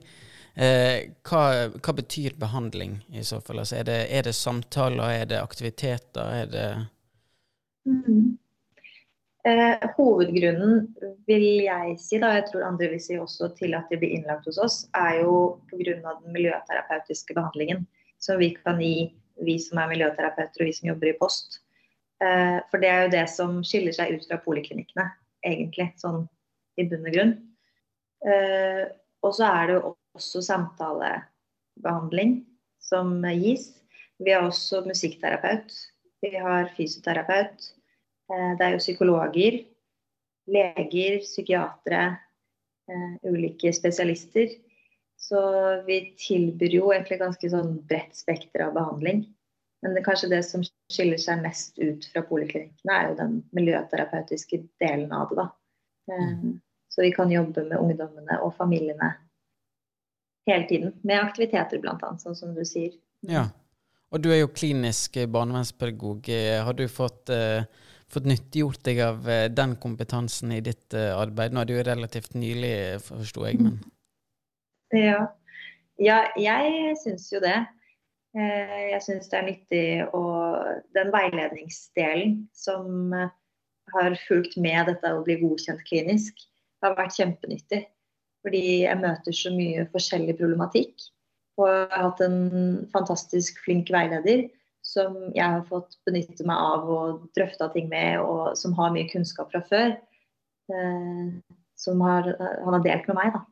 Eh, 0.60 1.12
hva, 1.28 1.44
hva, 1.78 1.94
betyr 1.96 2.36
behandling 2.40 2.98
i 3.16 3.24
så 3.24 3.40
fall? 3.44 3.62
Altså, 3.62 3.78
er, 3.80 3.88
det, 3.88 4.00
er, 4.10 4.26
det, 4.28 4.36
samtaler, 4.36 5.22
er 5.22 5.30
det 5.30 5.40
aktiviteter, 5.40 6.32
er 6.42 6.50
det 6.52 6.66
mm. 7.88 8.26
eh, 9.48 9.86
Hovedgrunnen, 9.96 10.90
vil 11.30 11.48
jeg 11.68 11.96
si, 12.02 12.20
da, 12.20 12.34
jeg 12.40 12.50
tror 12.50 12.68
andre 12.68 12.92
vil 12.96 13.04
si 13.04 13.20
også 13.20 13.54
til 13.60 13.78
at 13.78 13.92
de 13.92 14.02
blir 14.02 14.18
innlagt 14.18 14.50
hos 14.50 14.60
oss, 14.60 14.82
er 14.96 15.22
jo 15.22 15.62
pga. 15.72 15.96
den 15.96 16.36
miljøterapeutiske 16.36 17.38
behandlingen 17.38 17.88
som 18.20 18.40
vi 18.42 18.52
kan 18.58 18.82
gi 18.84 19.10
vi 19.46 19.56
som 19.62 19.80
er 19.82 19.92
miljøterapeuter 19.92 20.64
og 20.64 20.70
vi 20.70 20.76
som 20.76 20.90
jobber 20.92 21.12
i 21.12 21.18
post. 21.20 21.62
Eh, 22.24 22.60
for 22.72 22.84
det 22.84 22.90
er 22.92 23.06
jo 23.06 23.14
det 23.14 23.26
som 23.32 23.60
skiller 23.66 23.96
seg 23.96 24.18
ut 24.18 24.28
fra 24.28 24.40
poliklinikkene, 24.44 25.06
egentlig, 25.48 25.88
sånn 26.02 26.26
i 26.80 26.86
bunn 26.90 27.08
og 27.08 27.16
grunn. 27.16 27.34
Eh, 28.28 28.84
og 29.24 29.36
så 29.36 29.48
er 29.48 29.68
det 29.68 29.78
jo 29.78 29.94
også 30.20 30.44
samtalebehandling 30.44 32.40
som 32.84 33.20
gis. 33.40 33.70
Vi 34.20 34.36
har 34.36 34.48
også 34.48 34.84
musikkterapeut. 34.88 35.72
Vi 36.24 36.34
har 36.36 36.72
fysioterapeut. 36.76 37.70
Eh, 38.32 38.52
det 38.60 38.66
er 38.66 38.76
jo 38.76 38.84
psykologer, 38.84 39.62
leger, 40.50 41.22
psykiatere, 41.24 42.08
ulike 43.22 43.70
spesialister. 43.70 44.50
Så 45.20 45.40
vi 45.86 46.00
tilbyr 46.18 46.74
jo 46.80 46.94
egentlig 46.94 47.20
ganske 47.20 47.52
sånn 47.52 47.76
bredt 47.90 48.16
spekter 48.18 48.64
av 48.66 48.74
behandling. 48.78 49.26
Men 49.84 49.96
det, 49.96 50.04
kanskje 50.04 50.32
det 50.32 50.42
som 50.48 50.64
skiller 50.92 51.20
seg 51.22 51.44
mest 51.44 51.78
ut 51.80 52.08
fra 52.12 52.24
poliklinikkene, 52.28 52.96
er 52.96 53.12
jo 53.12 53.18
den 53.20 53.36
miljøterapeutiske 53.56 54.64
delen 54.82 55.12
av 55.16 55.32
det. 55.32 55.44
da. 55.44 55.48
Mm. 56.10 56.58
Så 56.90 57.04
vi 57.06 57.12
kan 57.16 57.32
jobbe 57.32 57.64
med 57.68 57.78
ungdommene 57.78 58.40
og 58.44 58.56
familiene 58.58 59.14
hele 60.50 60.66
tiden. 60.68 60.96
Med 61.06 61.22
aktiviteter, 61.22 61.80
bl.a., 61.84 62.16
sånn 62.20 62.36
som 62.36 62.56
du 62.58 62.64
sier. 62.68 62.96
Ja. 63.28 63.46
Og 64.10 64.24
du 64.24 64.32
er 64.34 64.42
jo 64.42 64.50
klinisk 64.50 65.20
barnevernspedagog. 65.30 66.32
Har 66.66 66.74
du 66.74 66.88
fått, 66.90 67.30
eh, 67.30 67.68
fått 68.10 68.26
nyttiggjort 68.26 68.82
deg 68.88 69.04
av 69.06 69.28
uh, 69.30 69.46
den 69.54 69.76
kompetansen 69.78 70.56
i 70.56 70.64
ditt 70.66 70.96
eh, 70.98 71.14
arbeid? 71.14 71.54
Nå 71.54 71.62
er 71.62 71.70
det 71.70 71.76
jo 71.78 71.86
relativt 71.92 72.34
nylig, 72.34 72.74
forsto 73.06 73.46
jeg, 73.46 73.62
men 73.62 73.78
ja, 74.98 75.28
ja 76.00 76.22
jeg 76.40 76.96
syns 77.04 77.28
jo 77.34 77.42
det. 77.44 77.58
Eh, 78.38 78.92
jeg 78.94 79.02
syns 79.02 79.30
det 79.32 79.38
er 79.40 79.46
nyttig 79.48 79.86
å 80.14 80.24
Den 80.94 81.10
veiledningsdelen 81.14 82.36
som 82.54 83.14
eh, 83.16 83.32
har 83.96 84.18
fulgt 84.28 84.54
med 84.62 84.86
dette 84.92 85.14
å 85.16 85.24
bli 85.26 85.40
godkjent 85.42 85.82
klinisk, 85.88 86.38
har 86.84 86.94
vært 86.98 87.18
kjempenyttig. 87.18 87.88
Fordi 88.46 88.62
jeg 88.86 89.02
møter 89.02 89.36
så 89.36 89.52
mye 89.52 89.88
forskjellig 89.92 90.38
problematikk. 90.40 90.94
Og 91.60 91.68
jeg 91.68 91.90
har 91.92 92.06
hatt 92.06 92.22
en 92.24 92.40
fantastisk 92.94 93.58
flink 93.66 93.90
veileder 93.92 94.46
som 94.86 95.18
jeg 95.36 95.44
har 95.44 95.66
fått 95.68 95.98
benytte 96.08 96.46
meg 96.48 96.56
av 96.56 96.86
og 96.90 97.26
drøfta 97.36 97.68
ting 97.74 97.90
med, 97.92 98.22
og 98.24 98.56
som 98.58 98.72
har 98.78 98.94
mye 98.94 99.10
kunnskap 99.10 99.52
fra 99.52 99.64
før. 99.68 99.98
Eh, 100.72 101.58
som 101.80 102.02
har, 102.06 102.30
han 102.38 102.76
har 102.78 102.86
delt 102.86 103.10
med 103.10 103.18
meg. 103.18 103.34
da. 103.36 103.44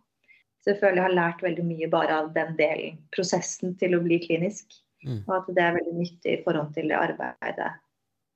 Så 0.68 0.74
jeg 0.74 0.82
føler 0.82 1.00
jeg 1.00 1.06
har 1.06 1.14
lært 1.16 1.44
veldig 1.46 1.64
mye 1.64 1.88
bare 1.88 2.16
av 2.20 2.26
den 2.36 2.50
delen, 2.58 2.98
prosessen 3.16 3.78
til 3.80 3.94
å 3.96 4.02
bli 4.04 4.18
klinisk. 4.20 4.66
Mm. 5.06 5.22
Og 5.22 5.30
at 5.38 5.46
det 5.56 5.62
er 5.64 5.78
veldig 5.78 5.94
nyttig 5.96 6.34
i 6.34 6.42
forhold 6.44 6.74
til 6.76 6.90
det 6.92 6.98
arbeidet 7.00 7.70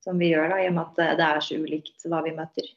som 0.06 0.22
vi 0.22 0.30
gjør, 0.30 0.46
da, 0.54 0.60
i 0.64 0.70
og 0.70 0.78
med 0.78 0.86
at 0.86 1.18
det 1.20 1.26
er 1.26 1.42
så 1.44 1.58
ulikt 1.60 2.06
hva 2.08 2.22
vi 2.24 2.32
møter. 2.38 2.70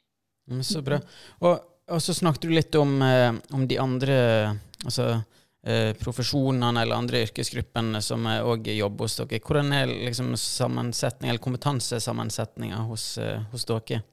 Mm, 0.51 0.59
så 0.67 0.81
bra. 0.83 0.99
Og, 1.39 1.53
og, 1.87 2.01
så 2.03 2.17
snakket 2.17 2.43
du 2.43 2.51
litt 2.51 2.75
om, 2.75 2.97
eh, 3.01 3.31
om 3.55 3.63
de 3.69 3.77
andre 3.79 4.17
altså, 4.83 5.07
eh, 5.63 5.93
profesjonene 6.03 6.83
eller 6.83 6.99
andre 6.99 7.23
yrkesgruppene 7.29 8.03
som 8.03 8.27
òg 8.27 8.67
jobber 8.75 9.07
hos 9.07 9.15
dere. 9.21 9.39
Hvordan 9.39 9.71
er 9.79 9.95
liksom 10.09 10.35
sammensetning, 10.35 11.31
eller 11.31 11.45
kompetansesammensetninga 11.47 12.83
hos, 12.91 13.13
eh, 13.23 13.39
hos 13.55 13.63
dere? 13.71 14.03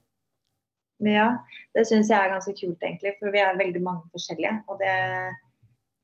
Ja, 1.03 1.29
det 1.75 1.87
syns 1.89 2.11
jeg 2.13 2.19
er 2.19 2.31
ganske 2.31 2.55
kult, 2.55 2.79
egentlig. 2.79 3.17
For 3.19 3.35
vi 3.35 3.41
er 3.43 3.59
veldig 3.59 3.83
mange 3.83 4.07
forskjellige. 4.15 4.55
Og 4.71 4.79
det, 4.83 4.97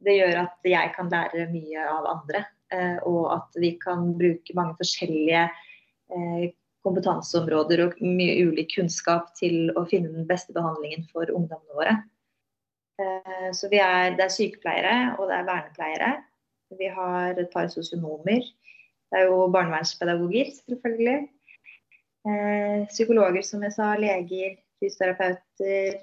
det 0.06 0.16
gjør 0.16 0.40
at 0.42 0.66
jeg 0.66 0.92
kan 0.96 1.10
lære 1.12 1.48
mye 1.52 1.84
av 1.86 2.08
andre. 2.16 2.44
Eh, 2.74 2.98
og 3.08 3.30
at 3.36 3.58
vi 3.62 3.72
kan 3.80 4.10
bruke 4.18 4.56
mange 4.58 4.76
forskjellige 4.80 5.46
eh, 5.46 6.48
kompetanseområder 6.84 7.84
og 7.86 7.96
mye 8.02 8.48
ulik 8.50 8.74
kunnskap 8.74 9.30
til 9.38 9.70
å 9.78 9.86
finne 9.88 10.12
den 10.12 10.26
beste 10.28 10.54
behandlingen 10.56 11.06
for 11.12 11.30
ungdommene 11.30 11.78
våre. 11.78 11.96
så 12.98 13.54
så 13.54 13.68
er, 13.70 14.16
det 14.18 14.24
er 14.24 14.34
sykepleiere 14.34 14.94
og 15.18 15.28
det 15.30 15.36
er 15.36 15.46
vernepleiere. 15.46 16.12
Vi 16.78 16.88
har 16.90 17.38
et 17.38 17.50
par 17.52 17.68
sosionomer. 17.70 18.42
Det 19.08 19.20
er 19.20 19.28
jo 19.30 19.46
barnevernspedagoger, 19.54 20.50
selvfølgelig. 20.66 21.28
Psykologer, 22.90 23.44
som 23.46 23.62
jeg 23.64 23.72
sa, 23.72 23.92
leger, 23.96 24.58
fysioterapeuter, 24.80 25.98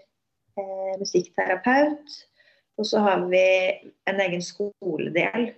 eh, 0.60 0.96
musikkterapeut. 1.00 2.18
Og 2.78 2.88
så 2.90 3.00
har 3.00 3.28
vi 3.32 3.46
en 4.10 4.20
egen 4.22 4.44
skoledel. 4.44 5.52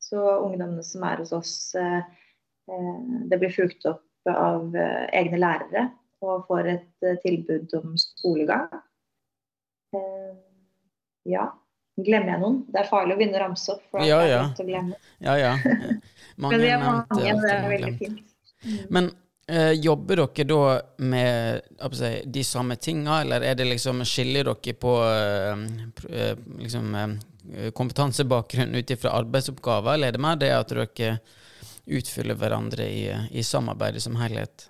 Så 0.00 0.20
ungdommene 0.20 0.84
som 0.86 1.04
er 1.06 1.22
hos 1.22 1.32
oss, 1.36 1.54
eh, 1.74 2.02
eh 2.70 3.00
det 3.30 3.38
blir 3.38 3.54
fulgt 3.54 3.86
opp 3.86 4.06
av 4.30 4.76
eh, 4.76 5.06
egne 5.20 5.38
lærere 5.40 5.88
og 6.20 6.46
får 6.48 6.68
et 6.68 7.08
tilbud 7.24 7.74
om 7.80 7.96
skolegang. 7.98 8.68
Eh, 9.96 10.36
ja. 11.30 11.50
Glemmer 12.00 12.34
jeg 12.34 12.40
noen? 12.40 12.60
Det 12.70 12.80
er 12.80 12.88
farlig 12.88 13.16
å 13.16 13.18
begynne 13.20 13.36
å 13.36 13.42
ramse 13.42 13.72
opp. 13.74 13.82
for 13.90 14.04
Ja, 14.06 14.20
ja. 14.24 14.44
å 14.48 14.66
glemme. 14.66 14.96
Ja, 15.20 15.34
ja. 15.36 15.50
Mange 16.40 16.52
Men 16.54 16.62
vi 16.62 16.70
er 16.72 16.84
mange, 16.84 17.34
det 17.42 17.50
er 17.52 17.66
veldig 17.68 17.96
fint. 17.98 18.22
Mm. 18.60 18.78
Men 18.94 19.10
eh, 19.50 19.72
jobber 19.72 20.22
dere 20.22 20.46
da 20.48 20.62
med 20.96 21.60
si, 21.96 22.10
de 22.24 22.44
samme 22.44 22.76
tinga, 22.76 23.20
eller 23.24 23.44
er 23.44 23.58
det 23.58 23.68
liksom 23.68 24.04
skiller 24.08 24.50
dere 24.50 24.74
på 24.78 24.94
eh, 25.04 25.66
eh, 26.10 26.42
liksom, 26.62 26.94
eh, 26.94 27.70
kompetansebakgrunn 27.76 28.74
ut 28.74 28.90
ifra 28.90 29.14
arbeidsoppgaver, 29.20 29.94
eller 29.94 30.08
er 30.08 30.18
det 30.18 30.24
mer 30.24 30.40
det 30.40 30.50
at 30.54 30.74
dere 30.74 31.18
utfyller 31.90 32.38
hverandre 32.38 32.86
i, 32.86 33.06
i 33.30 33.42
samarbeidet 33.42 34.02
som 34.04 34.18
helhet? 34.20 34.68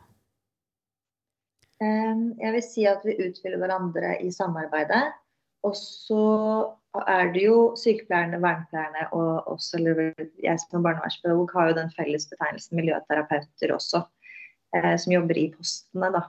Jeg 1.80 2.52
vil 2.52 2.64
si 2.64 2.84
at 2.88 3.04
vi 3.08 3.16
utfyller 3.24 3.60
hverandre 3.60 4.18
i 4.20 4.28
samarbeidet. 4.32 5.06
Og 5.64 5.76
så 5.76 6.24
er 7.06 7.30
det 7.34 7.42
jo 7.44 7.56
sykepleierne, 7.78 8.40
vernepleierne 8.42 9.06
og 9.16 9.50
oss, 9.52 9.68
eller 9.76 10.10
jeg 10.40 10.56
som 10.62 10.80
er 10.80 10.86
barnevernspedagog, 10.88 11.52
har 11.54 11.70
jo 11.70 11.76
den 11.76 11.92
felles 11.96 12.26
betegnelsen 12.30 12.80
miljøterapeuter 12.80 13.74
også, 13.76 14.02
eh, 14.76 14.94
som 15.00 15.14
jobber 15.14 15.38
i 15.38 15.48
postene, 15.54 16.12
da. 16.14 16.26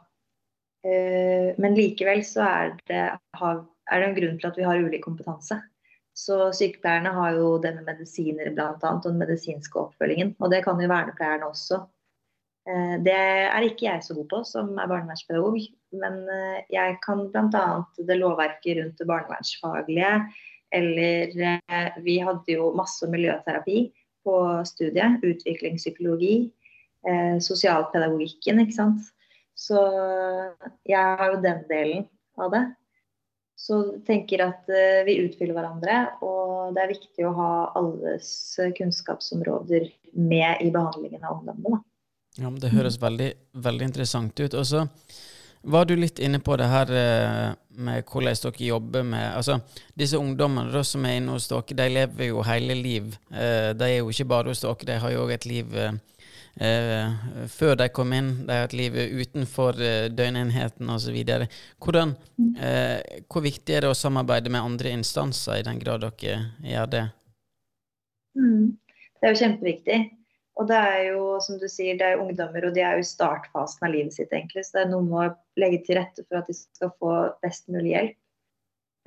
Eh, 0.88 1.52
men 1.62 1.78
likevel 1.78 2.24
så 2.26 2.46
er 2.48 2.74
det, 2.90 3.04
har, 3.38 3.62
er 3.92 4.02
det 4.02 4.10
en 4.10 4.18
grunn 4.18 4.40
til 4.42 4.50
at 4.50 4.58
vi 4.60 4.68
har 4.68 4.82
ulik 4.82 5.06
kompetanse. 5.06 5.60
Så 6.18 6.52
sykepleierne 6.56 7.14
har 7.16 7.38
jo 7.38 7.56
det 7.64 7.72
med 7.78 7.88
medisiner 7.88 8.52
bl.a. 8.54 8.74
og 8.92 9.04
den 9.06 9.20
medisinske 9.22 9.80
oppfølgingen. 9.80 10.36
Og 10.42 10.52
det 10.52 10.64
kan 10.66 10.80
jo 10.82 10.90
vernepleierne 10.92 11.48
også. 11.48 11.84
Eh, 12.70 12.98
Det 13.06 13.16
er 13.16 13.66
ikke 13.66 13.88
jeg 13.88 14.04
så 14.06 14.18
god 14.18 14.28
på 14.34 14.44
som 14.48 14.76
er 14.78 14.90
barnevernspedagog, 14.92 15.58
men 16.02 16.22
eh, 16.30 16.62
jeg 16.74 16.98
kan 17.06 17.28
bl.a. 17.32 17.66
det 17.98 18.20
lovverket 18.20 18.78
rundt 18.82 19.00
det 19.00 19.10
barnevernsfaglige. 19.10 20.14
Eller 20.72 21.34
eh, 21.36 21.90
vi 22.04 22.20
hadde 22.24 22.58
jo 22.58 22.72
masse 22.76 23.08
miljøterapi 23.10 23.90
på 24.26 24.36
studiet. 24.68 25.24
Utviklingspsykologi. 25.26 26.52
Eh, 27.08 27.38
Sosialpedagogikken, 27.44 28.62
ikke 28.66 28.78
sant. 28.78 29.10
Så 29.58 29.78
jeg 30.90 30.98
har 30.98 31.36
jo 31.36 31.42
den 31.44 31.66
delen 31.70 32.06
av 32.42 32.54
det. 32.56 32.64
Så 33.62 33.78
tenker 34.08 34.42
at 34.48 34.70
eh, 34.74 35.04
vi 35.06 35.20
utfyller 35.28 35.54
hverandre, 35.58 35.98
og 36.26 36.74
det 36.74 36.82
er 36.82 36.94
viktig 36.96 37.28
å 37.30 37.36
ha 37.38 37.52
alles 37.78 38.32
kunnskapsområder 38.78 39.92
med 40.18 40.64
i 40.66 40.72
behandlingen 40.74 41.22
av 41.22 41.40
ungdommene. 41.42 41.84
Ja, 42.40 42.50
Det 42.50 42.72
høres 42.72 42.98
veldig, 43.02 43.34
veldig 43.54 43.92
interessant 43.92 44.40
ut. 44.40 44.54
Og 44.56 44.66
så 44.66 44.86
var 45.62 45.86
du 45.86 45.94
litt 46.00 46.20
inne 46.20 46.40
på 46.42 46.56
det 46.58 46.70
her 46.72 46.92
eh, 46.96 47.50
med 47.78 48.06
hvordan 48.10 48.40
dere 48.42 48.66
jobber 48.66 49.04
med 49.06 49.36
altså 49.38 49.60
Disse 49.98 50.18
ungdommene 50.18 50.82
som 50.88 51.06
er 51.06 51.20
inne 51.20 51.36
hos 51.36 51.50
dere, 51.52 51.78
de 51.78 51.90
lever 51.92 52.32
jo 52.32 52.42
hele 52.48 52.78
liv. 52.80 53.18
Eh, 53.30 53.72
De 53.78 53.90
er 53.90 54.00
jo 54.00 54.10
ikke 54.10 54.30
bare 54.32 54.50
hos 54.56 54.64
dere, 54.64 54.88
de 54.90 54.98
har 55.04 55.14
jo 55.14 55.28
òg 55.28 55.36
et 55.36 55.46
liv 55.46 55.76
eh, 55.78 55.94
før 56.60 57.76
de 57.80 57.88
kom 57.90 58.14
inn. 58.14 58.32
De 58.48 58.54
har 58.54 58.68
et 58.68 58.76
liv 58.76 58.96
utenfor 58.96 59.80
eh, 59.82 60.10
døgnenheten 60.12 60.90
osv. 60.92 61.16
Eh, 61.16 61.46
Hvor 63.32 63.46
viktig 63.46 63.76
er 63.76 63.86
det 63.86 63.92
å 63.92 63.98
samarbeide 63.98 64.52
med 64.52 64.62
andre 64.62 64.94
instanser, 64.98 65.60
i 65.60 65.68
den 65.68 65.80
grad 65.80 66.04
dere 66.04 66.52
gjør 66.66 66.92
det? 66.92 67.06
Mm. 68.38 68.78
Det 69.20 69.28
er 69.28 69.34
jo 69.34 69.42
kjempeviktig. 69.44 70.00
Og 70.60 70.68
det 70.68 70.78
er 70.78 71.02
jo, 71.14 71.26
som 71.42 71.58
du 71.62 71.68
sier, 71.72 71.96
det 71.98 72.10
er 72.10 72.22
ungdommer, 72.22 72.68
og 72.68 72.76
de 72.76 72.84
er 72.84 72.98
jo 72.98 73.06
i 73.06 73.08
startfasen 73.08 73.88
av 73.88 73.94
livet 73.94 74.14
sitt, 74.14 74.34
egentlig. 74.36 74.66
Så 74.68 74.76
det 74.76 74.84
er 74.84 74.92
noe 74.92 75.08
med 75.08 75.32
å 75.32 75.62
legge 75.62 75.80
til 75.86 75.98
rette 75.98 76.26
for 76.28 76.42
at 76.42 76.50
de 76.52 76.58
skal 76.58 76.92
få 77.00 77.14
best 77.46 77.72
mulig 77.72 77.96
hjelp. 77.96 78.18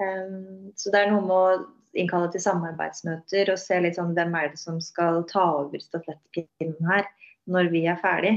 Um, 0.02 0.72
så 0.74 0.90
det 0.90 1.04
er 1.04 1.12
noe 1.12 1.22
med 1.22 1.36
å 1.36 1.66
innkalle 1.94 2.30
til 2.32 2.42
samarbeidsmøter 2.42 3.52
og 3.52 3.60
se 3.60 3.76
litt 3.78 4.00
sånn 4.00 4.16
hvem 4.16 4.32
er 4.34 4.48
det 4.50 4.58
som 4.58 4.80
skal 4.82 5.20
ta 5.30 5.44
over 5.60 5.78
stafettpinnen 5.78 6.88
her 6.88 7.06
når 7.50 7.72
vi 7.72 7.84
er 7.90 7.98
ferdig. 8.00 8.36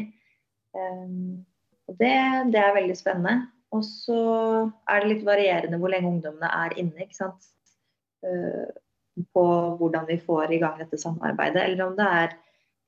Um, 0.76 1.46
og 1.88 1.96
det, 2.02 2.16
det 2.54 2.60
er 2.62 2.76
veldig 2.76 2.98
spennende. 2.98 3.48
Og 3.76 3.84
så 3.84 4.20
er 4.88 5.04
det 5.04 5.12
litt 5.12 5.24
varierende 5.28 5.80
hvor 5.80 5.92
lenge 5.92 6.12
ungdommene 6.12 6.50
er 6.66 6.76
inne. 6.80 7.08
ikke 7.08 7.20
sant? 7.20 7.50
Uh, 8.26 8.68
på 9.34 9.46
hvordan 9.80 10.06
vi 10.08 10.20
får 10.22 10.54
i 10.54 10.60
gang 10.62 10.78
dette 10.78 10.98
samarbeidet, 11.02 11.64
eller 11.64 11.88
om 11.88 11.96
det 11.98 12.08
er 12.20 12.36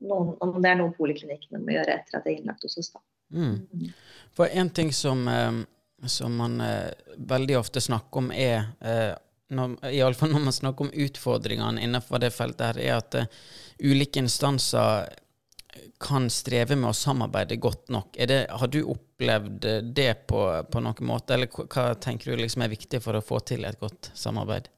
noen, 0.10 0.36
om 0.40 0.60
det 0.62 0.72
er 0.72 0.78
noe 0.80 0.94
poliklinikkene 0.96 1.62
må 1.64 1.74
gjøre 1.74 1.96
etter 1.98 2.20
at 2.20 2.26
det 2.26 2.34
er 2.34 2.42
innlagt 2.42 2.66
hos 2.68 2.78
oss. 2.80 2.92
da. 2.94 3.02
Mm. 3.34 3.90
For 4.38 4.52
en 4.62 4.70
ting 4.74 4.92
som, 4.96 5.26
eh, 5.28 5.58
som 6.08 6.36
man 6.38 6.60
eh, 6.62 6.92
veldig 7.18 7.58
ofte 7.60 7.82
snakker 7.82 8.24
om, 8.24 8.32
er 8.32 8.70
eh, 8.80 9.16
Iallfall 9.50 10.34
når 10.34 10.46
man 10.46 10.54
snakker 10.54 10.86
om 10.86 10.94
utfordringene 10.94 11.82
innenfor 11.82 12.22
det 12.22 12.32
feltet, 12.36 12.68
her, 12.68 12.80
er 12.80 13.00
at 13.00 13.18
eh, 13.18 13.40
ulike 13.82 14.22
instanser 14.22 15.10
kan 16.02 16.30
streve 16.34 16.78
med 16.80 16.92
å 16.92 16.98
samarbeide 16.98 17.60
godt 17.62 17.90
nok. 17.94 18.18
Det, 18.18 18.40
har 18.50 18.72
du 18.72 18.82
opplevd 18.84 19.68
det 19.96 20.12
på, 20.30 20.42
på 20.72 20.82
noen 20.84 21.08
måte, 21.10 21.36
eller 21.36 21.50
hva 21.52 21.94
tenker 22.02 22.32
du 22.32 22.44
liksom 22.44 22.66
er 22.66 22.74
viktig 22.74 23.02
for 23.04 23.18
å 23.18 23.24
få 23.24 23.42
til 23.52 23.68
et 23.68 23.80
godt 23.82 24.12
samarbeid? 24.18 24.70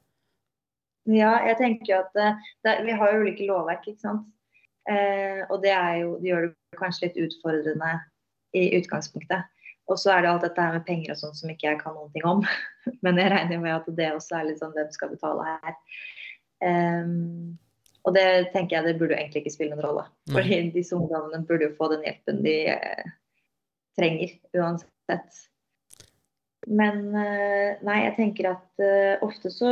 Ja, 1.10 1.34
jeg 1.48 1.58
tenker 1.58 2.04
at 2.04 2.18
eh, 2.20 2.38
det, 2.62 2.76
vi 2.86 2.94
har 2.94 3.14
jo 3.14 3.24
ulike 3.24 3.46
lovverk, 3.48 3.88
ikke 3.90 4.04
sant. 4.04 4.28
Eh, 4.90 5.42
og 5.48 5.62
det, 5.62 5.74
jo, 5.98 6.14
det 6.22 6.30
gjør 6.30 6.46
det 6.48 6.78
kanskje 6.78 7.08
litt 7.08 7.18
utfordrende 7.26 7.96
i 8.58 8.68
utgangspunktet. 8.78 9.50
Og 9.90 9.98
så 9.98 10.12
er 10.14 10.22
det 10.22 10.30
alt 10.30 10.44
dette 10.46 10.62
her 10.62 10.76
med 10.76 10.86
penger 10.86 11.14
og 11.14 11.18
sånn 11.18 11.34
som 11.34 11.50
ikke 11.50 11.68
jeg 11.68 11.80
kan 11.82 11.96
noen 11.96 12.12
ting 12.14 12.26
om. 12.28 12.44
Men 13.04 13.18
jeg 13.18 13.32
regner 13.34 13.62
med 13.62 13.74
at 13.80 13.90
det 13.98 14.12
også 14.14 14.38
er 14.38 14.48
litt 14.50 14.62
sånn 14.62 14.74
hvem 14.76 14.90
skal 14.94 15.10
betale 15.14 15.46
her. 15.48 15.76
Ehm, 16.62 17.58
og 18.02 18.16
det 18.16 18.26
tenker 18.54 18.76
jeg 18.76 18.86
det 18.88 18.98
burde 18.98 19.14
jo 19.14 19.20
egentlig 19.20 19.44
ikke 19.44 19.54
spille 19.54 19.76
noen 19.76 19.86
rolle. 19.86 20.04
Fordi 20.32 20.58
disse 20.74 20.96
ungdommene 20.98 21.44
burde 21.46 21.68
jo 21.68 21.76
få 21.78 21.92
den 21.92 22.04
hjelpen 22.06 22.42
de 22.44 22.56
eh, 22.74 23.10
trenger 23.98 24.34
uansett. 24.58 25.40
Men 26.70 27.08
eh, 27.18 27.78
nei, 27.82 27.96
jeg 28.04 28.14
tenker 28.18 28.48
at 28.52 28.82
eh, 28.82 29.22
ofte 29.24 29.50
så 29.50 29.70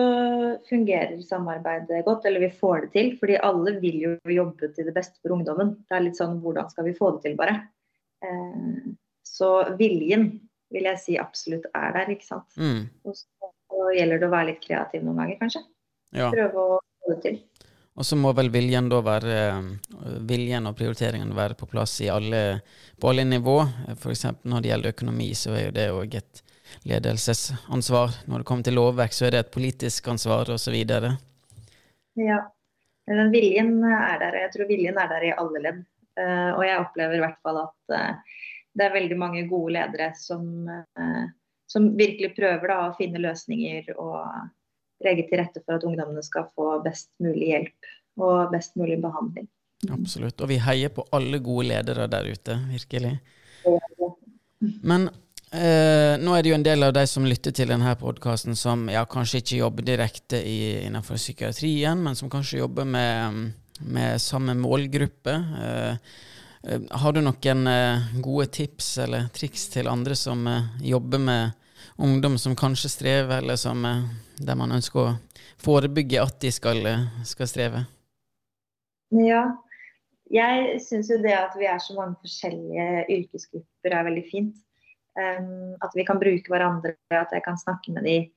fungerer 0.66 1.20
samarbeidet 1.22 2.02
godt, 2.06 2.26
eller 2.26 2.42
vi 2.42 2.50
får 2.60 2.86
det 2.86 2.92
til. 2.96 3.12
Fordi 3.20 3.38
alle 3.46 3.76
vil 3.82 3.98
jo 4.04 4.14
jobbe 4.38 4.72
til 4.74 4.88
det 4.90 4.94
beste 4.96 5.18
for 5.22 5.36
ungdommen. 5.36 5.76
Det 5.86 5.98
er 5.98 6.06
litt 6.06 6.18
sånn 6.18 6.40
hvordan 6.42 6.70
skal 6.72 6.88
vi 6.88 6.96
få 6.98 7.12
det 7.16 7.24
til, 7.28 7.36
bare. 7.38 7.56
Eh, 8.26 8.90
så 9.26 9.52
viljen 9.78 10.32
vil 10.70 10.86
jeg 10.86 11.02
si 11.02 11.18
absolutt 11.18 11.66
er 11.74 11.94
der, 11.96 12.14
ikke 12.14 12.26
sant. 12.26 12.58
Mm. 12.58 12.84
Og 13.06 13.18
så 13.18 13.94
gjelder 13.96 14.22
det 14.22 14.28
å 14.28 14.34
være 14.34 14.50
litt 14.52 14.62
kreativ 14.62 15.06
noen 15.06 15.22
ganger, 15.22 15.38
kanskje. 15.42 15.64
Ja. 16.14 16.30
Prøve 16.34 16.66
å 16.66 16.78
få 16.78 17.14
det 17.14 17.20
til. 17.26 17.40
Og 18.00 18.06
så 18.06 18.16
må 18.16 18.30
vel 18.32 18.48
viljen 18.48 18.86
da 18.88 19.02
være 19.04 19.32
eh, 19.44 19.66
Viljen 20.28 20.68
og 20.70 20.76
prioriteringen 20.78 21.34
være 21.36 21.56
på 21.60 21.66
plass 21.68 21.98
alle, 22.08 22.62
på 22.96 23.10
alle 23.10 23.26
nivå. 23.28 23.58
F.eks. 23.92 24.24
når 24.48 24.62
det 24.62 24.70
gjelder 24.70 24.94
økonomi, 24.94 25.26
så 25.36 25.52
er 25.52 25.66
jo 25.66 25.74
det 25.76 25.84
òg 25.92 26.14
et 26.16 26.40
ledelsesansvar. 26.88 28.22
Når 28.24 28.40
det 28.40 28.48
kommer 28.48 28.64
til 28.64 28.78
lovverk, 28.78 29.12
så 29.12 29.26
er 29.26 29.34
det 29.34 29.42
et 29.44 29.52
politisk 29.52 30.08
ansvar, 30.08 30.48
osv. 30.54 30.78
Ja. 32.16 32.38
Den 33.10 33.32
viljen 33.34 33.82
er 33.84 34.16
der, 34.22 34.38
jeg 34.46 34.52
tror 34.54 34.70
viljen 34.70 35.00
er 35.02 35.10
der 35.10 35.26
i 35.26 35.34
alle 35.42 35.62
ledd. 35.66 35.82
Eh, 36.20 36.50
og 36.54 36.62
jeg 36.64 36.80
opplever 36.80 37.18
i 37.18 37.24
hvert 37.26 37.40
fall 37.44 37.60
at 37.66 37.96
eh, 37.98 38.38
det 38.80 38.86
er 38.86 38.96
veldig 38.96 39.18
mange 39.20 39.44
gode 39.50 39.74
ledere 39.76 40.12
som, 40.16 40.46
som 41.68 41.88
virkelig 41.98 42.32
prøver 42.36 42.70
da, 42.70 42.76
å 42.86 42.96
finne 42.96 43.20
løsninger 43.20 43.90
og 43.98 44.22
legge 45.04 45.26
til 45.28 45.40
rette 45.40 45.62
for 45.64 45.78
at 45.78 45.86
ungdommene 45.88 46.22
skal 46.24 46.48
få 46.56 46.76
best 46.84 47.10
mulig 47.22 47.54
hjelp 47.54 47.90
og 48.20 48.52
best 48.52 48.76
mulig 48.76 48.98
behandling. 49.02 49.48
Absolutt. 49.88 50.40
Og 50.42 50.50
vi 50.50 50.60
heier 50.60 50.92
på 50.92 51.06
alle 51.16 51.40
gode 51.40 51.70
ledere 51.70 52.08
der 52.10 52.28
ute, 52.28 52.56
virkelig. 52.68 53.14
Men 54.60 55.08
eh, 55.56 56.18
nå 56.20 56.34
er 56.36 56.42
det 56.42 56.50
jo 56.50 56.58
en 56.58 56.66
del 56.66 56.84
av 56.84 56.92
de 56.96 57.06
som 57.08 57.24
lytter 57.24 57.54
til 57.56 57.70
denne 57.72 57.94
podkasten 58.00 58.58
som 58.58 58.88
ja, 58.92 59.06
kanskje 59.08 59.40
ikke 59.40 59.62
jobber 59.62 59.86
direkte 59.88 60.42
i, 60.44 60.58
innenfor 60.84 61.20
psykiatrien, 61.20 62.02
men 62.04 62.18
som 62.18 62.32
kanskje 62.32 62.60
jobber 62.60 62.88
med, 62.88 63.54
med 63.80 64.20
samme 64.20 64.56
målgruppe. 64.58 65.38
Eh, 65.64 66.12
eh, 66.68 66.84
har 66.90 67.16
du 67.16 67.22
noen 67.24 67.72
eh, 67.72 68.12
gode 68.20 68.50
tips 68.60 68.92
eller 69.06 69.32
triks 69.32 69.70
til 69.72 69.88
andre 69.88 70.18
som 70.18 70.44
eh, 70.50 70.68
jobber 70.92 71.24
med 71.24 71.56
ungdom 72.00 72.38
som 72.38 72.56
kanskje 72.56 72.88
strever, 72.88 73.38
eller 73.38 73.56
som, 73.56 73.84
eh, 73.84 74.02
der 74.38 74.56
man 74.56 74.72
ønsker 74.72 75.00
å 75.00 75.16
forebygge 75.60 76.22
at 76.22 76.40
de 76.40 76.50
skal, 76.52 76.86
eh, 76.86 77.06
skal 77.24 77.46
streve? 77.46 77.86
Ja, 79.10 79.56
jeg 80.30 80.80
syns 80.80 81.10
jo 81.10 81.18
det 81.18 81.34
at 81.34 81.56
vi 81.58 81.66
er 81.66 81.78
så 81.78 81.94
mange 81.94 82.16
forskjellige 82.22 83.06
yrkesgrupper 83.10 83.92
er 83.92 84.04
veldig 84.04 84.26
fint. 84.30 84.56
Um, 85.18 85.74
at 85.82 85.90
vi 85.94 86.04
kan 86.06 86.20
bruke 86.20 86.48
hverandre, 86.48 86.94
at 87.10 87.32
jeg 87.34 87.42
kan 87.42 87.58
snakke 87.58 87.92
med 87.92 88.04
de, 88.04 88.30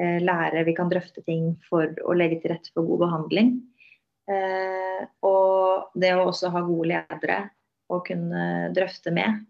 uh, 0.00 0.18
lære, 0.18 0.64
vi 0.66 0.74
kan 0.74 0.90
drøfte 0.90 1.22
ting 1.24 1.56
for 1.68 1.86
å 2.02 2.16
legge 2.18 2.40
til 2.42 2.50
rette 2.50 2.72
for 2.74 2.82
god 2.82 3.04
behandling. 3.06 3.62
Uh, 4.28 5.06
og 5.22 5.94
det 5.94 6.10
å 6.16 6.26
også 6.26 6.50
ha 6.50 6.60
gode 6.66 6.90
ledere 6.90 7.38
å 7.88 8.02
kunne 8.04 8.74
drøfte 8.74 9.14
med 9.14 9.46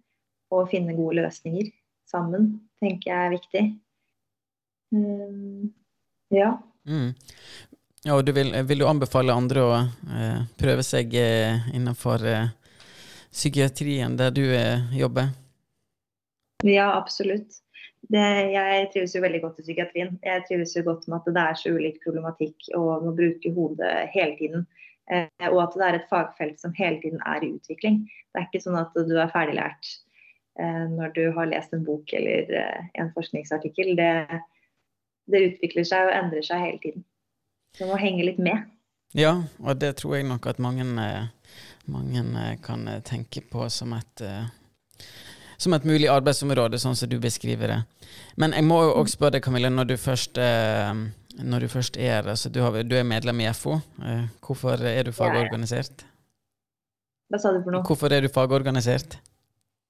og 0.52 0.68
finne 0.68 0.94
gode 0.94 1.22
løsninger 1.22 1.72
sammen, 2.10 2.54
tenker 2.82 3.10
jeg 3.12 3.26
er 3.26 3.34
viktig. 3.34 3.64
Um, 4.94 5.68
ja. 6.34 6.54
Mm. 6.88 7.12
Ja, 8.04 8.14
og 8.14 8.24
du 8.24 8.32
vil, 8.32 8.52
vil, 8.68 8.80
du 8.80 8.86
anbefale 8.88 9.34
andre 9.34 9.64
å 9.64 9.72
eh, 9.76 10.42
prøve 10.60 10.84
seg 10.86 11.12
eh, 11.18 11.66
innenfor 11.74 12.22
eh, 12.30 12.50
psykiatrien 13.34 14.14
der 14.16 14.30
du 14.32 14.44
eh, 14.54 14.86
jobber? 14.96 15.32
Ja, 16.64 16.92
absolutt. 16.94 17.58
Det, 18.08 18.22
jeg 18.54 18.88
trives 18.94 19.14
jo 19.16 19.22
veldig 19.24 19.40
godt 19.42 19.58
i 19.60 19.66
psykiatrien. 19.66 20.16
Jeg 20.24 20.44
trives 20.48 20.76
jo 20.78 20.84
godt 20.86 21.08
med 21.10 21.18
at 21.18 21.32
det 21.34 21.44
er 21.44 21.58
så 21.58 21.74
ulik 21.74 21.98
problematikk 22.04 22.70
og 22.78 23.04
må 23.04 23.14
bruke 23.18 23.52
hodet 23.56 23.94
hele 24.14 24.38
tiden. 24.38 24.66
Eh, 25.10 25.48
og 25.50 25.60
at 25.66 25.76
det 25.76 25.86
er 25.88 25.98
et 25.98 26.10
fagfelt 26.10 26.62
som 26.62 26.74
hele 26.78 27.02
tiden 27.02 27.20
er 27.26 27.44
i 27.44 27.52
utvikling. 27.56 28.04
Det 28.30 28.40
er 28.40 28.48
ikke 28.48 28.62
sånn 28.62 28.78
at 28.78 28.94
du 28.94 29.16
er 29.18 29.34
ferdiglært 29.34 29.90
når 30.58 31.12
du 31.14 31.22
har 31.36 31.50
lest 31.50 31.74
en 31.74 31.84
bok 31.86 32.12
eller 32.16 32.50
eh, 32.58 32.88
en 32.98 33.12
forskningsartikkel. 33.14 33.94
Det, 33.98 34.10
det 35.30 35.44
utvikler 35.52 35.86
seg 35.86 36.08
og 36.08 36.16
endrer 36.16 36.46
seg 36.46 36.64
hele 36.64 36.82
tiden. 36.82 37.06
Så 37.76 37.86
man 37.86 37.94
må 37.94 38.00
henge 38.02 38.26
litt 38.26 38.40
med. 38.42 38.66
Ja, 39.16 39.34
og 39.64 39.78
det 39.80 39.94
tror 40.00 40.18
jeg 40.18 40.26
nok 40.28 40.46
at 40.50 40.58
mange, 40.60 40.84
mange 41.88 42.48
kan 42.64 42.82
tenke 43.06 43.40
på 43.40 43.68
som 43.72 43.94
et, 43.96 44.22
som 45.56 45.76
et 45.76 45.86
mulig 45.88 46.10
arbeidsområde, 46.12 46.80
sånn 46.80 46.98
som 46.98 47.08
du 47.08 47.16
beskriver 47.22 47.72
det. 47.72 47.78
Men 48.36 48.52
jeg 48.56 48.66
må 48.68 48.82
jo 48.84 48.92
også 48.98 49.16
spørre 49.16 49.38
deg, 49.38 49.46
Camilla, 49.46 49.70
når 49.72 49.88
du 49.92 49.96
først, 50.00 50.36
når 51.40 51.64
du 51.64 51.68
først 51.72 51.96
er 51.96 52.28
altså 52.28 52.52
du, 52.52 52.60
har, 52.66 52.76
du, 52.84 52.98
er 52.98 53.08
medlem 53.08 53.40
i 53.46 53.48
FO. 53.56 53.78
Hvorfor 54.44 54.84
er 54.84 55.08
du 55.08 55.14
fagorganisert? 55.16 56.04
Hva 57.28 57.40
sa 57.40 57.52
du 57.52 57.62
for 57.64 57.72
noe? 57.72 57.84
Hvorfor 57.88 58.12
er 58.12 58.24
du 58.24 58.32
fagorganisert? 58.32 59.18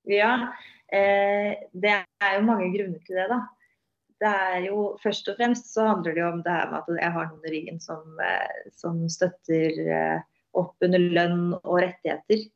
Ja, 0.08 0.32
eh, 0.88 1.54
det 1.76 1.94
er 2.00 2.34
jo 2.38 2.48
mange 2.48 2.72
grunner 2.74 3.00
til 3.04 3.20
det, 3.20 3.28
da 3.30 3.42
det 4.18 4.28
er 4.28 4.64
jo 4.66 4.82
først 5.02 5.28
og 5.30 5.38
fremst 5.38 5.72
så 5.72 5.86
handler 5.92 6.14
det 6.14 6.22
jo 6.22 6.30
om 6.32 6.40
det 6.42 6.54
her 6.54 6.70
med 6.70 6.78
at 6.80 7.02
jeg 7.04 7.14
har 7.14 7.26
noen 7.30 7.46
i 7.46 7.52
ryggen 7.54 7.80
som, 7.82 8.04
eh, 8.22 8.70
som 8.74 9.02
støtter 9.10 9.82
eh, 9.86 10.22
opp 10.58 10.74
under 10.84 11.02
lønn 11.02 11.42
og 11.60 11.76
rettigheter. 11.84 12.46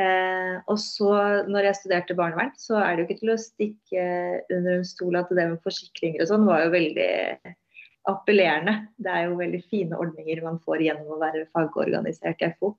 Eh, 0.00 0.54
og 0.70 0.78
så 0.80 1.14
når 1.50 1.66
jeg 1.66 1.78
studerte 1.80 2.16
barnevern, 2.18 2.52
så 2.60 2.78
er 2.78 2.94
det 2.94 3.02
jo 3.02 3.08
ikke 3.08 3.22
til 3.24 3.32
å 3.34 3.40
stikke 3.42 4.04
under 4.54 4.76
en 4.76 4.86
stol 4.86 5.18
at 5.18 5.32
det 5.34 5.48
med 5.50 5.64
forsikringer 5.66 6.22
og 6.22 6.30
sånn 6.30 6.46
var 6.48 6.64
jo 6.64 6.76
veldig 6.76 7.10
appellerende. 8.10 8.76
Det 9.02 9.10
er 9.10 9.26
jo 9.26 9.40
veldig 9.40 9.64
fine 9.66 9.98
ordninger 9.98 10.46
man 10.46 10.62
får 10.62 10.86
gjennom 10.86 11.16
å 11.16 11.20
være 11.20 11.48
fagorganisert 11.50 12.46
i 12.46 12.54
FO. 12.54 12.76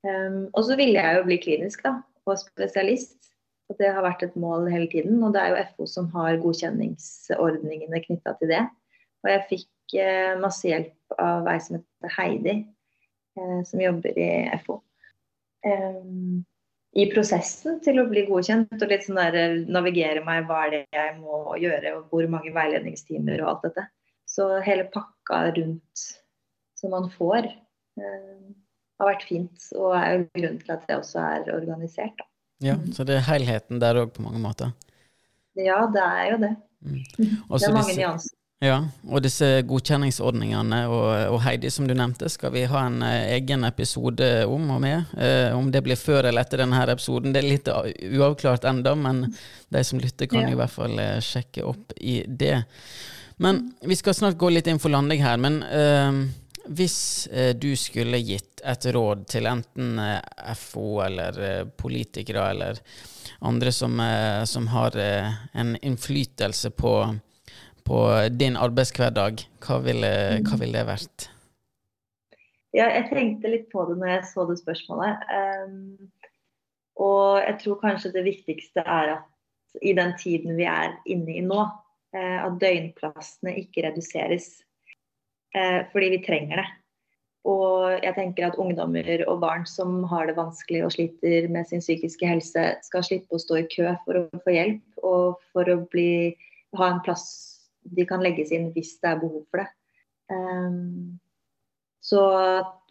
Um, 0.00 0.46
og 0.56 0.64
så 0.64 0.78
ville 0.80 0.96
jeg 0.96 1.16
jo 1.18 1.24
bli 1.26 1.36
klinisk 1.44 1.82
da, 1.84 1.98
spesialist. 2.38 3.16
Og 3.70 3.78
det 3.78 3.92
har 3.94 4.02
vært 4.02 4.24
et 4.26 4.36
mål 4.40 4.66
hele 4.70 4.88
tiden. 4.90 5.20
Og 5.22 5.34
det 5.34 5.42
er 5.42 5.54
jo 5.54 5.64
FO 5.76 5.86
som 5.88 6.10
har 6.14 6.40
godkjenningsordningene 6.42 8.02
knytta 8.06 8.34
til 8.40 8.50
det. 8.50 8.64
Og 9.22 9.30
jeg 9.30 9.46
fikk 9.50 9.96
eh, 10.00 10.36
masse 10.40 10.66
hjelp 10.66 11.18
av 11.20 11.48
ei 11.50 11.58
som 11.62 11.78
heter 11.78 12.14
Heidi, 12.16 12.54
eh, 13.38 13.58
som 13.68 13.82
jobber 13.82 14.18
i 14.18 14.30
FO. 14.64 14.80
Um, 15.66 16.40
I 16.96 17.04
prosessen 17.12 17.78
til 17.84 18.00
å 18.00 18.06
bli 18.08 18.24
godkjent 18.26 18.80
og 18.80 18.90
litt 18.90 19.04
sånn 19.04 19.20
der 19.20 19.36
eh, 19.38 19.58
navigere 19.68 20.24
meg 20.26 20.48
hva 20.48 20.64
er 20.66 20.74
det 20.74 20.82
jeg 20.96 21.18
må 21.20 21.42
gjøre, 21.60 21.94
og 21.98 22.10
hvor 22.10 22.30
mange 22.32 22.54
veiledningstimer 22.56 23.44
og 23.44 23.52
alt 23.52 23.68
dette. 23.68 23.86
Så 24.30 24.48
hele 24.64 24.88
pakka 24.90 25.44
rundt 25.58 26.06
som 26.80 26.94
man 26.94 27.10
får, 27.12 27.50
um, 28.00 28.54
har 29.00 29.12
vært 29.12 29.28
fint. 29.28 29.70
Og 29.76 29.94
er 29.96 30.10
jo 30.12 30.26
grunnen 30.36 30.60
til 30.62 30.74
at 30.76 30.84
det 30.88 30.98
også 31.00 31.22
er 31.24 31.54
organisert. 31.56 32.16
da. 32.18 32.28
Ja, 32.60 32.76
Så 32.92 33.06
det 33.08 33.16
er 33.16 33.28
helheten 33.30 33.80
der 33.80 34.02
òg, 34.02 34.12
på 34.12 34.22
mange 34.22 34.40
måter? 34.42 34.74
Ja, 35.56 35.86
det 35.92 36.04
er 36.04 36.26
jo 36.32 36.42
det. 36.44 36.52
Mm. 36.84 37.00
det 37.56 37.66
er 37.66 37.74
mange 37.74 37.96
nyanser. 37.96 38.36
Ja, 38.60 38.76
og 39.08 39.22
disse 39.24 39.46
godkjenningsordningene 39.64 40.82
og, 40.92 41.06
og, 41.32 41.38
Heidi, 41.46 41.70
som 41.72 41.86
du 41.88 41.94
nevnte, 41.96 42.28
skal 42.28 42.52
vi 42.52 42.66
ha 42.68 42.82
en 42.90 42.98
uh, 43.00 43.22
egen 43.32 43.64
episode 43.64 44.26
om 44.44 44.66
og 44.74 44.82
med. 44.84 45.14
Eh, 45.16 45.48
om 45.56 45.70
det 45.72 45.80
blir 45.86 45.96
før 45.96 46.28
eller 46.28 46.44
etter 46.44 46.60
denne 46.60 46.82
episoden, 46.92 47.32
det 47.32 47.40
er 47.40 47.48
litt 47.48 47.70
uavklart 47.72 48.68
enda, 48.68 48.92
men 49.00 49.22
de 49.72 49.84
som 49.86 50.02
lytter, 50.02 50.28
kan 50.28 50.44
ja. 50.44 50.52
i 50.52 50.60
hvert 50.60 50.74
fall 50.74 50.92
uh, 51.00 51.16
sjekke 51.24 51.64
opp 51.72 51.96
i 51.96 52.18
det. 52.28 52.58
Men 53.40 53.62
vi 53.80 53.96
skal 53.96 54.18
snart 54.18 54.36
gå 54.36 54.52
litt 54.52 54.68
inn 54.68 54.82
for 54.82 54.92
landing 54.92 55.24
her. 55.24 55.40
Men 55.40 55.62
hvis 56.70 57.26
eh, 57.32 57.56
du 57.56 57.72
skulle 57.76 58.20
gitt 58.22 58.62
et 58.62 58.86
råd 58.94 59.24
til 59.30 59.48
enten 59.50 59.98
eh, 59.98 60.52
FO 60.58 61.00
eller 61.02 61.40
eh, 61.42 61.64
politikere 61.66 62.44
eller 62.52 62.78
andre 63.40 63.72
som, 63.72 63.96
som 64.44 64.66
har 64.68 64.96
en 65.00 65.70
innflytelse 65.80 66.70
på, 66.76 66.92
på, 67.88 67.98
din 68.36 68.58
arbeidshverdag, 68.60 69.40
hva 69.64 69.78
ville, 69.80 70.10
hva 70.44 70.58
ville 70.60 70.76
det 70.76 70.84
vært? 70.84 71.26
Ja, 72.76 72.90
jeg 72.92 73.06
tenkte 73.08 73.54
litt 73.54 73.70
på 73.72 73.86
det 73.88 73.96
når 73.96 74.12
jeg 74.12 74.26
så 74.28 74.44
det 74.50 74.58
spørsmålet. 74.60 75.24
Um, 75.32 76.10
og 77.00 77.40
jeg 77.46 77.56
tror 77.62 77.80
kanskje 77.80 78.12
det 78.18 78.26
viktigste 78.28 78.84
er 78.84 79.14
at 79.16 79.80
i 79.80 79.94
den 79.96 80.12
tiden 80.20 80.58
vi 80.60 80.68
er 80.68 80.98
inne 81.08 81.38
i 81.40 81.46
nå, 81.46 81.64
at 82.12 82.60
døgnplassene 82.60 83.56
ikke 83.62 83.86
reduseres. 83.88 84.50
Eh, 85.56 85.80
fordi 85.92 86.12
vi 86.14 86.22
trenger 86.26 86.62
det. 86.62 86.68
Og 87.48 88.04
jeg 88.04 88.12
tenker 88.18 88.50
at 88.50 88.58
ungdommer 88.60 89.06
og 89.24 89.40
barn 89.40 89.64
som 89.66 90.02
har 90.10 90.28
det 90.28 90.36
vanskelig 90.36 90.82
og 90.84 90.92
sliter 90.92 91.48
med 91.48 91.68
sin 91.70 91.80
psykiske 91.80 92.28
helse, 92.28 92.66
skal 92.84 93.06
slippe 93.06 93.36
å 93.36 93.40
stå 93.40 93.62
i 93.62 93.68
kø 93.72 93.94
for 94.04 94.20
å 94.20 94.42
få 94.44 94.54
hjelp 94.54 95.06
og 95.08 95.40
for 95.54 95.70
å 95.72 95.80
bli, 95.92 96.36
ha 96.76 96.90
en 96.92 97.00
plass 97.06 97.24
de 97.96 98.04
kan 98.04 98.20
legges 98.20 98.52
inn 98.52 98.68
hvis 98.74 98.98
det 99.00 99.14
er 99.14 99.22
behov 99.22 99.46
for 99.48 99.62
det. 99.62 99.70
Um, 100.30 101.16
så 102.04 102.20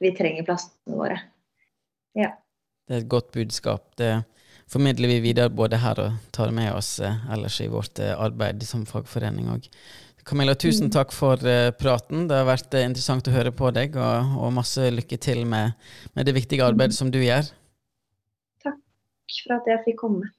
vi 0.02 0.12
trenger 0.18 0.48
plassene 0.48 0.98
våre. 0.98 1.22
Ja. 2.18 2.34
Det 2.90 2.96
er 2.96 3.04
et 3.04 3.12
godt 3.12 3.30
budskap. 3.36 3.86
Det 4.02 4.24
formidler 4.70 5.14
vi 5.14 5.22
videre 5.30 5.54
både 5.54 5.80
her 5.82 6.02
og 6.02 6.18
tar 6.34 6.54
med 6.56 6.74
oss 6.74 6.96
eh, 7.06 7.22
ellers 7.34 7.60
i 7.62 7.70
vårt 7.70 8.02
eh, 8.02 8.18
arbeid 8.18 8.66
som 8.66 8.86
fagforening 8.90 9.50
òg. 9.54 9.70
Camilla, 10.26 10.56
tusen 10.56 10.90
mm. 10.90 10.94
takk 10.96 11.14
for 11.16 11.42
uh, 11.46 11.70
praten. 11.78 12.28
Det 12.30 12.38
har 12.38 12.50
vært 12.50 12.74
uh, 12.76 12.84
interessant 12.86 13.30
å 13.30 13.36
høre 13.36 13.54
på 13.56 13.72
deg, 13.76 13.96
og, 13.98 14.36
og 14.40 14.56
masse 14.58 14.90
lykke 14.94 15.20
til 15.22 15.46
med, 15.50 15.78
med, 16.14 16.28
det 16.28 16.36
viktige 16.38 16.66
arbeidet 16.66 16.98
som 16.98 17.12
du 17.14 17.22
gjør. 17.22 17.50
Takk 18.66 19.40
for 19.46 19.58
at 19.58 19.72
jeg 19.74 19.86
fikk 19.88 20.04
komme. 20.04 20.30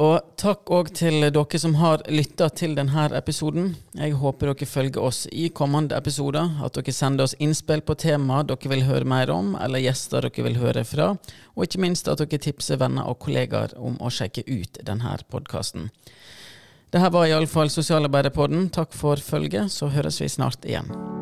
Og 0.00 0.30
takk 0.40 0.70
òg 0.72 0.88
til 0.96 1.26
dere 1.28 1.58
som 1.60 1.74
har 1.76 2.00
lytta 2.08 2.46
til 2.56 2.72
denne 2.78 3.02
episoden. 3.18 3.74
Jeg 3.98 4.14
håper 4.16 4.48
dere 4.48 4.68
følger 4.68 5.02
oss 5.04 5.26
i 5.28 5.50
kommende 5.52 5.98
episoder, 5.98 6.54
at 6.64 6.78
dere 6.78 6.94
sender 6.96 7.26
oss 7.26 7.36
innspill 7.36 7.82
på 7.84 7.98
temaer 8.00 8.46
dere 8.48 8.70
vil 8.72 8.86
høre 8.88 9.04
mer 9.04 9.32
om, 9.34 9.52
eller 9.60 9.82
gjester 9.84 10.24
dere 10.24 10.46
vil 10.46 10.56
høre 10.62 10.86
fra, 10.88 11.10
og 11.52 11.66
ikke 11.66 11.82
minst 11.84 12.08
at 12.08 12.22
dere 12.22 12.40
tipser 12.40 12.80
venner 12.80 13.12
og 13.12 13.20
kollegaer 13.26 13.76
om 13.76 13.98
å 14.00 14.12
sjekke 14.14 14.46
ut 14.48 14.80
denne 14.88 15.18
podkasten. 15.28 15.90
Det 16.90 16.98
her 16.98 17.10
var 17.14 17.28
iallfall 17.30 17.70
Sosialarbeiderpodden. 17.70 18.68
Takk 18.74 18.92
for 18.98 19.22
følget, 19.22 19.70
så 19.70 19.86
høres 19.94 20.20
vi 20.20 20.28
snart 20.28 20.64
igjen. 20.66 21.19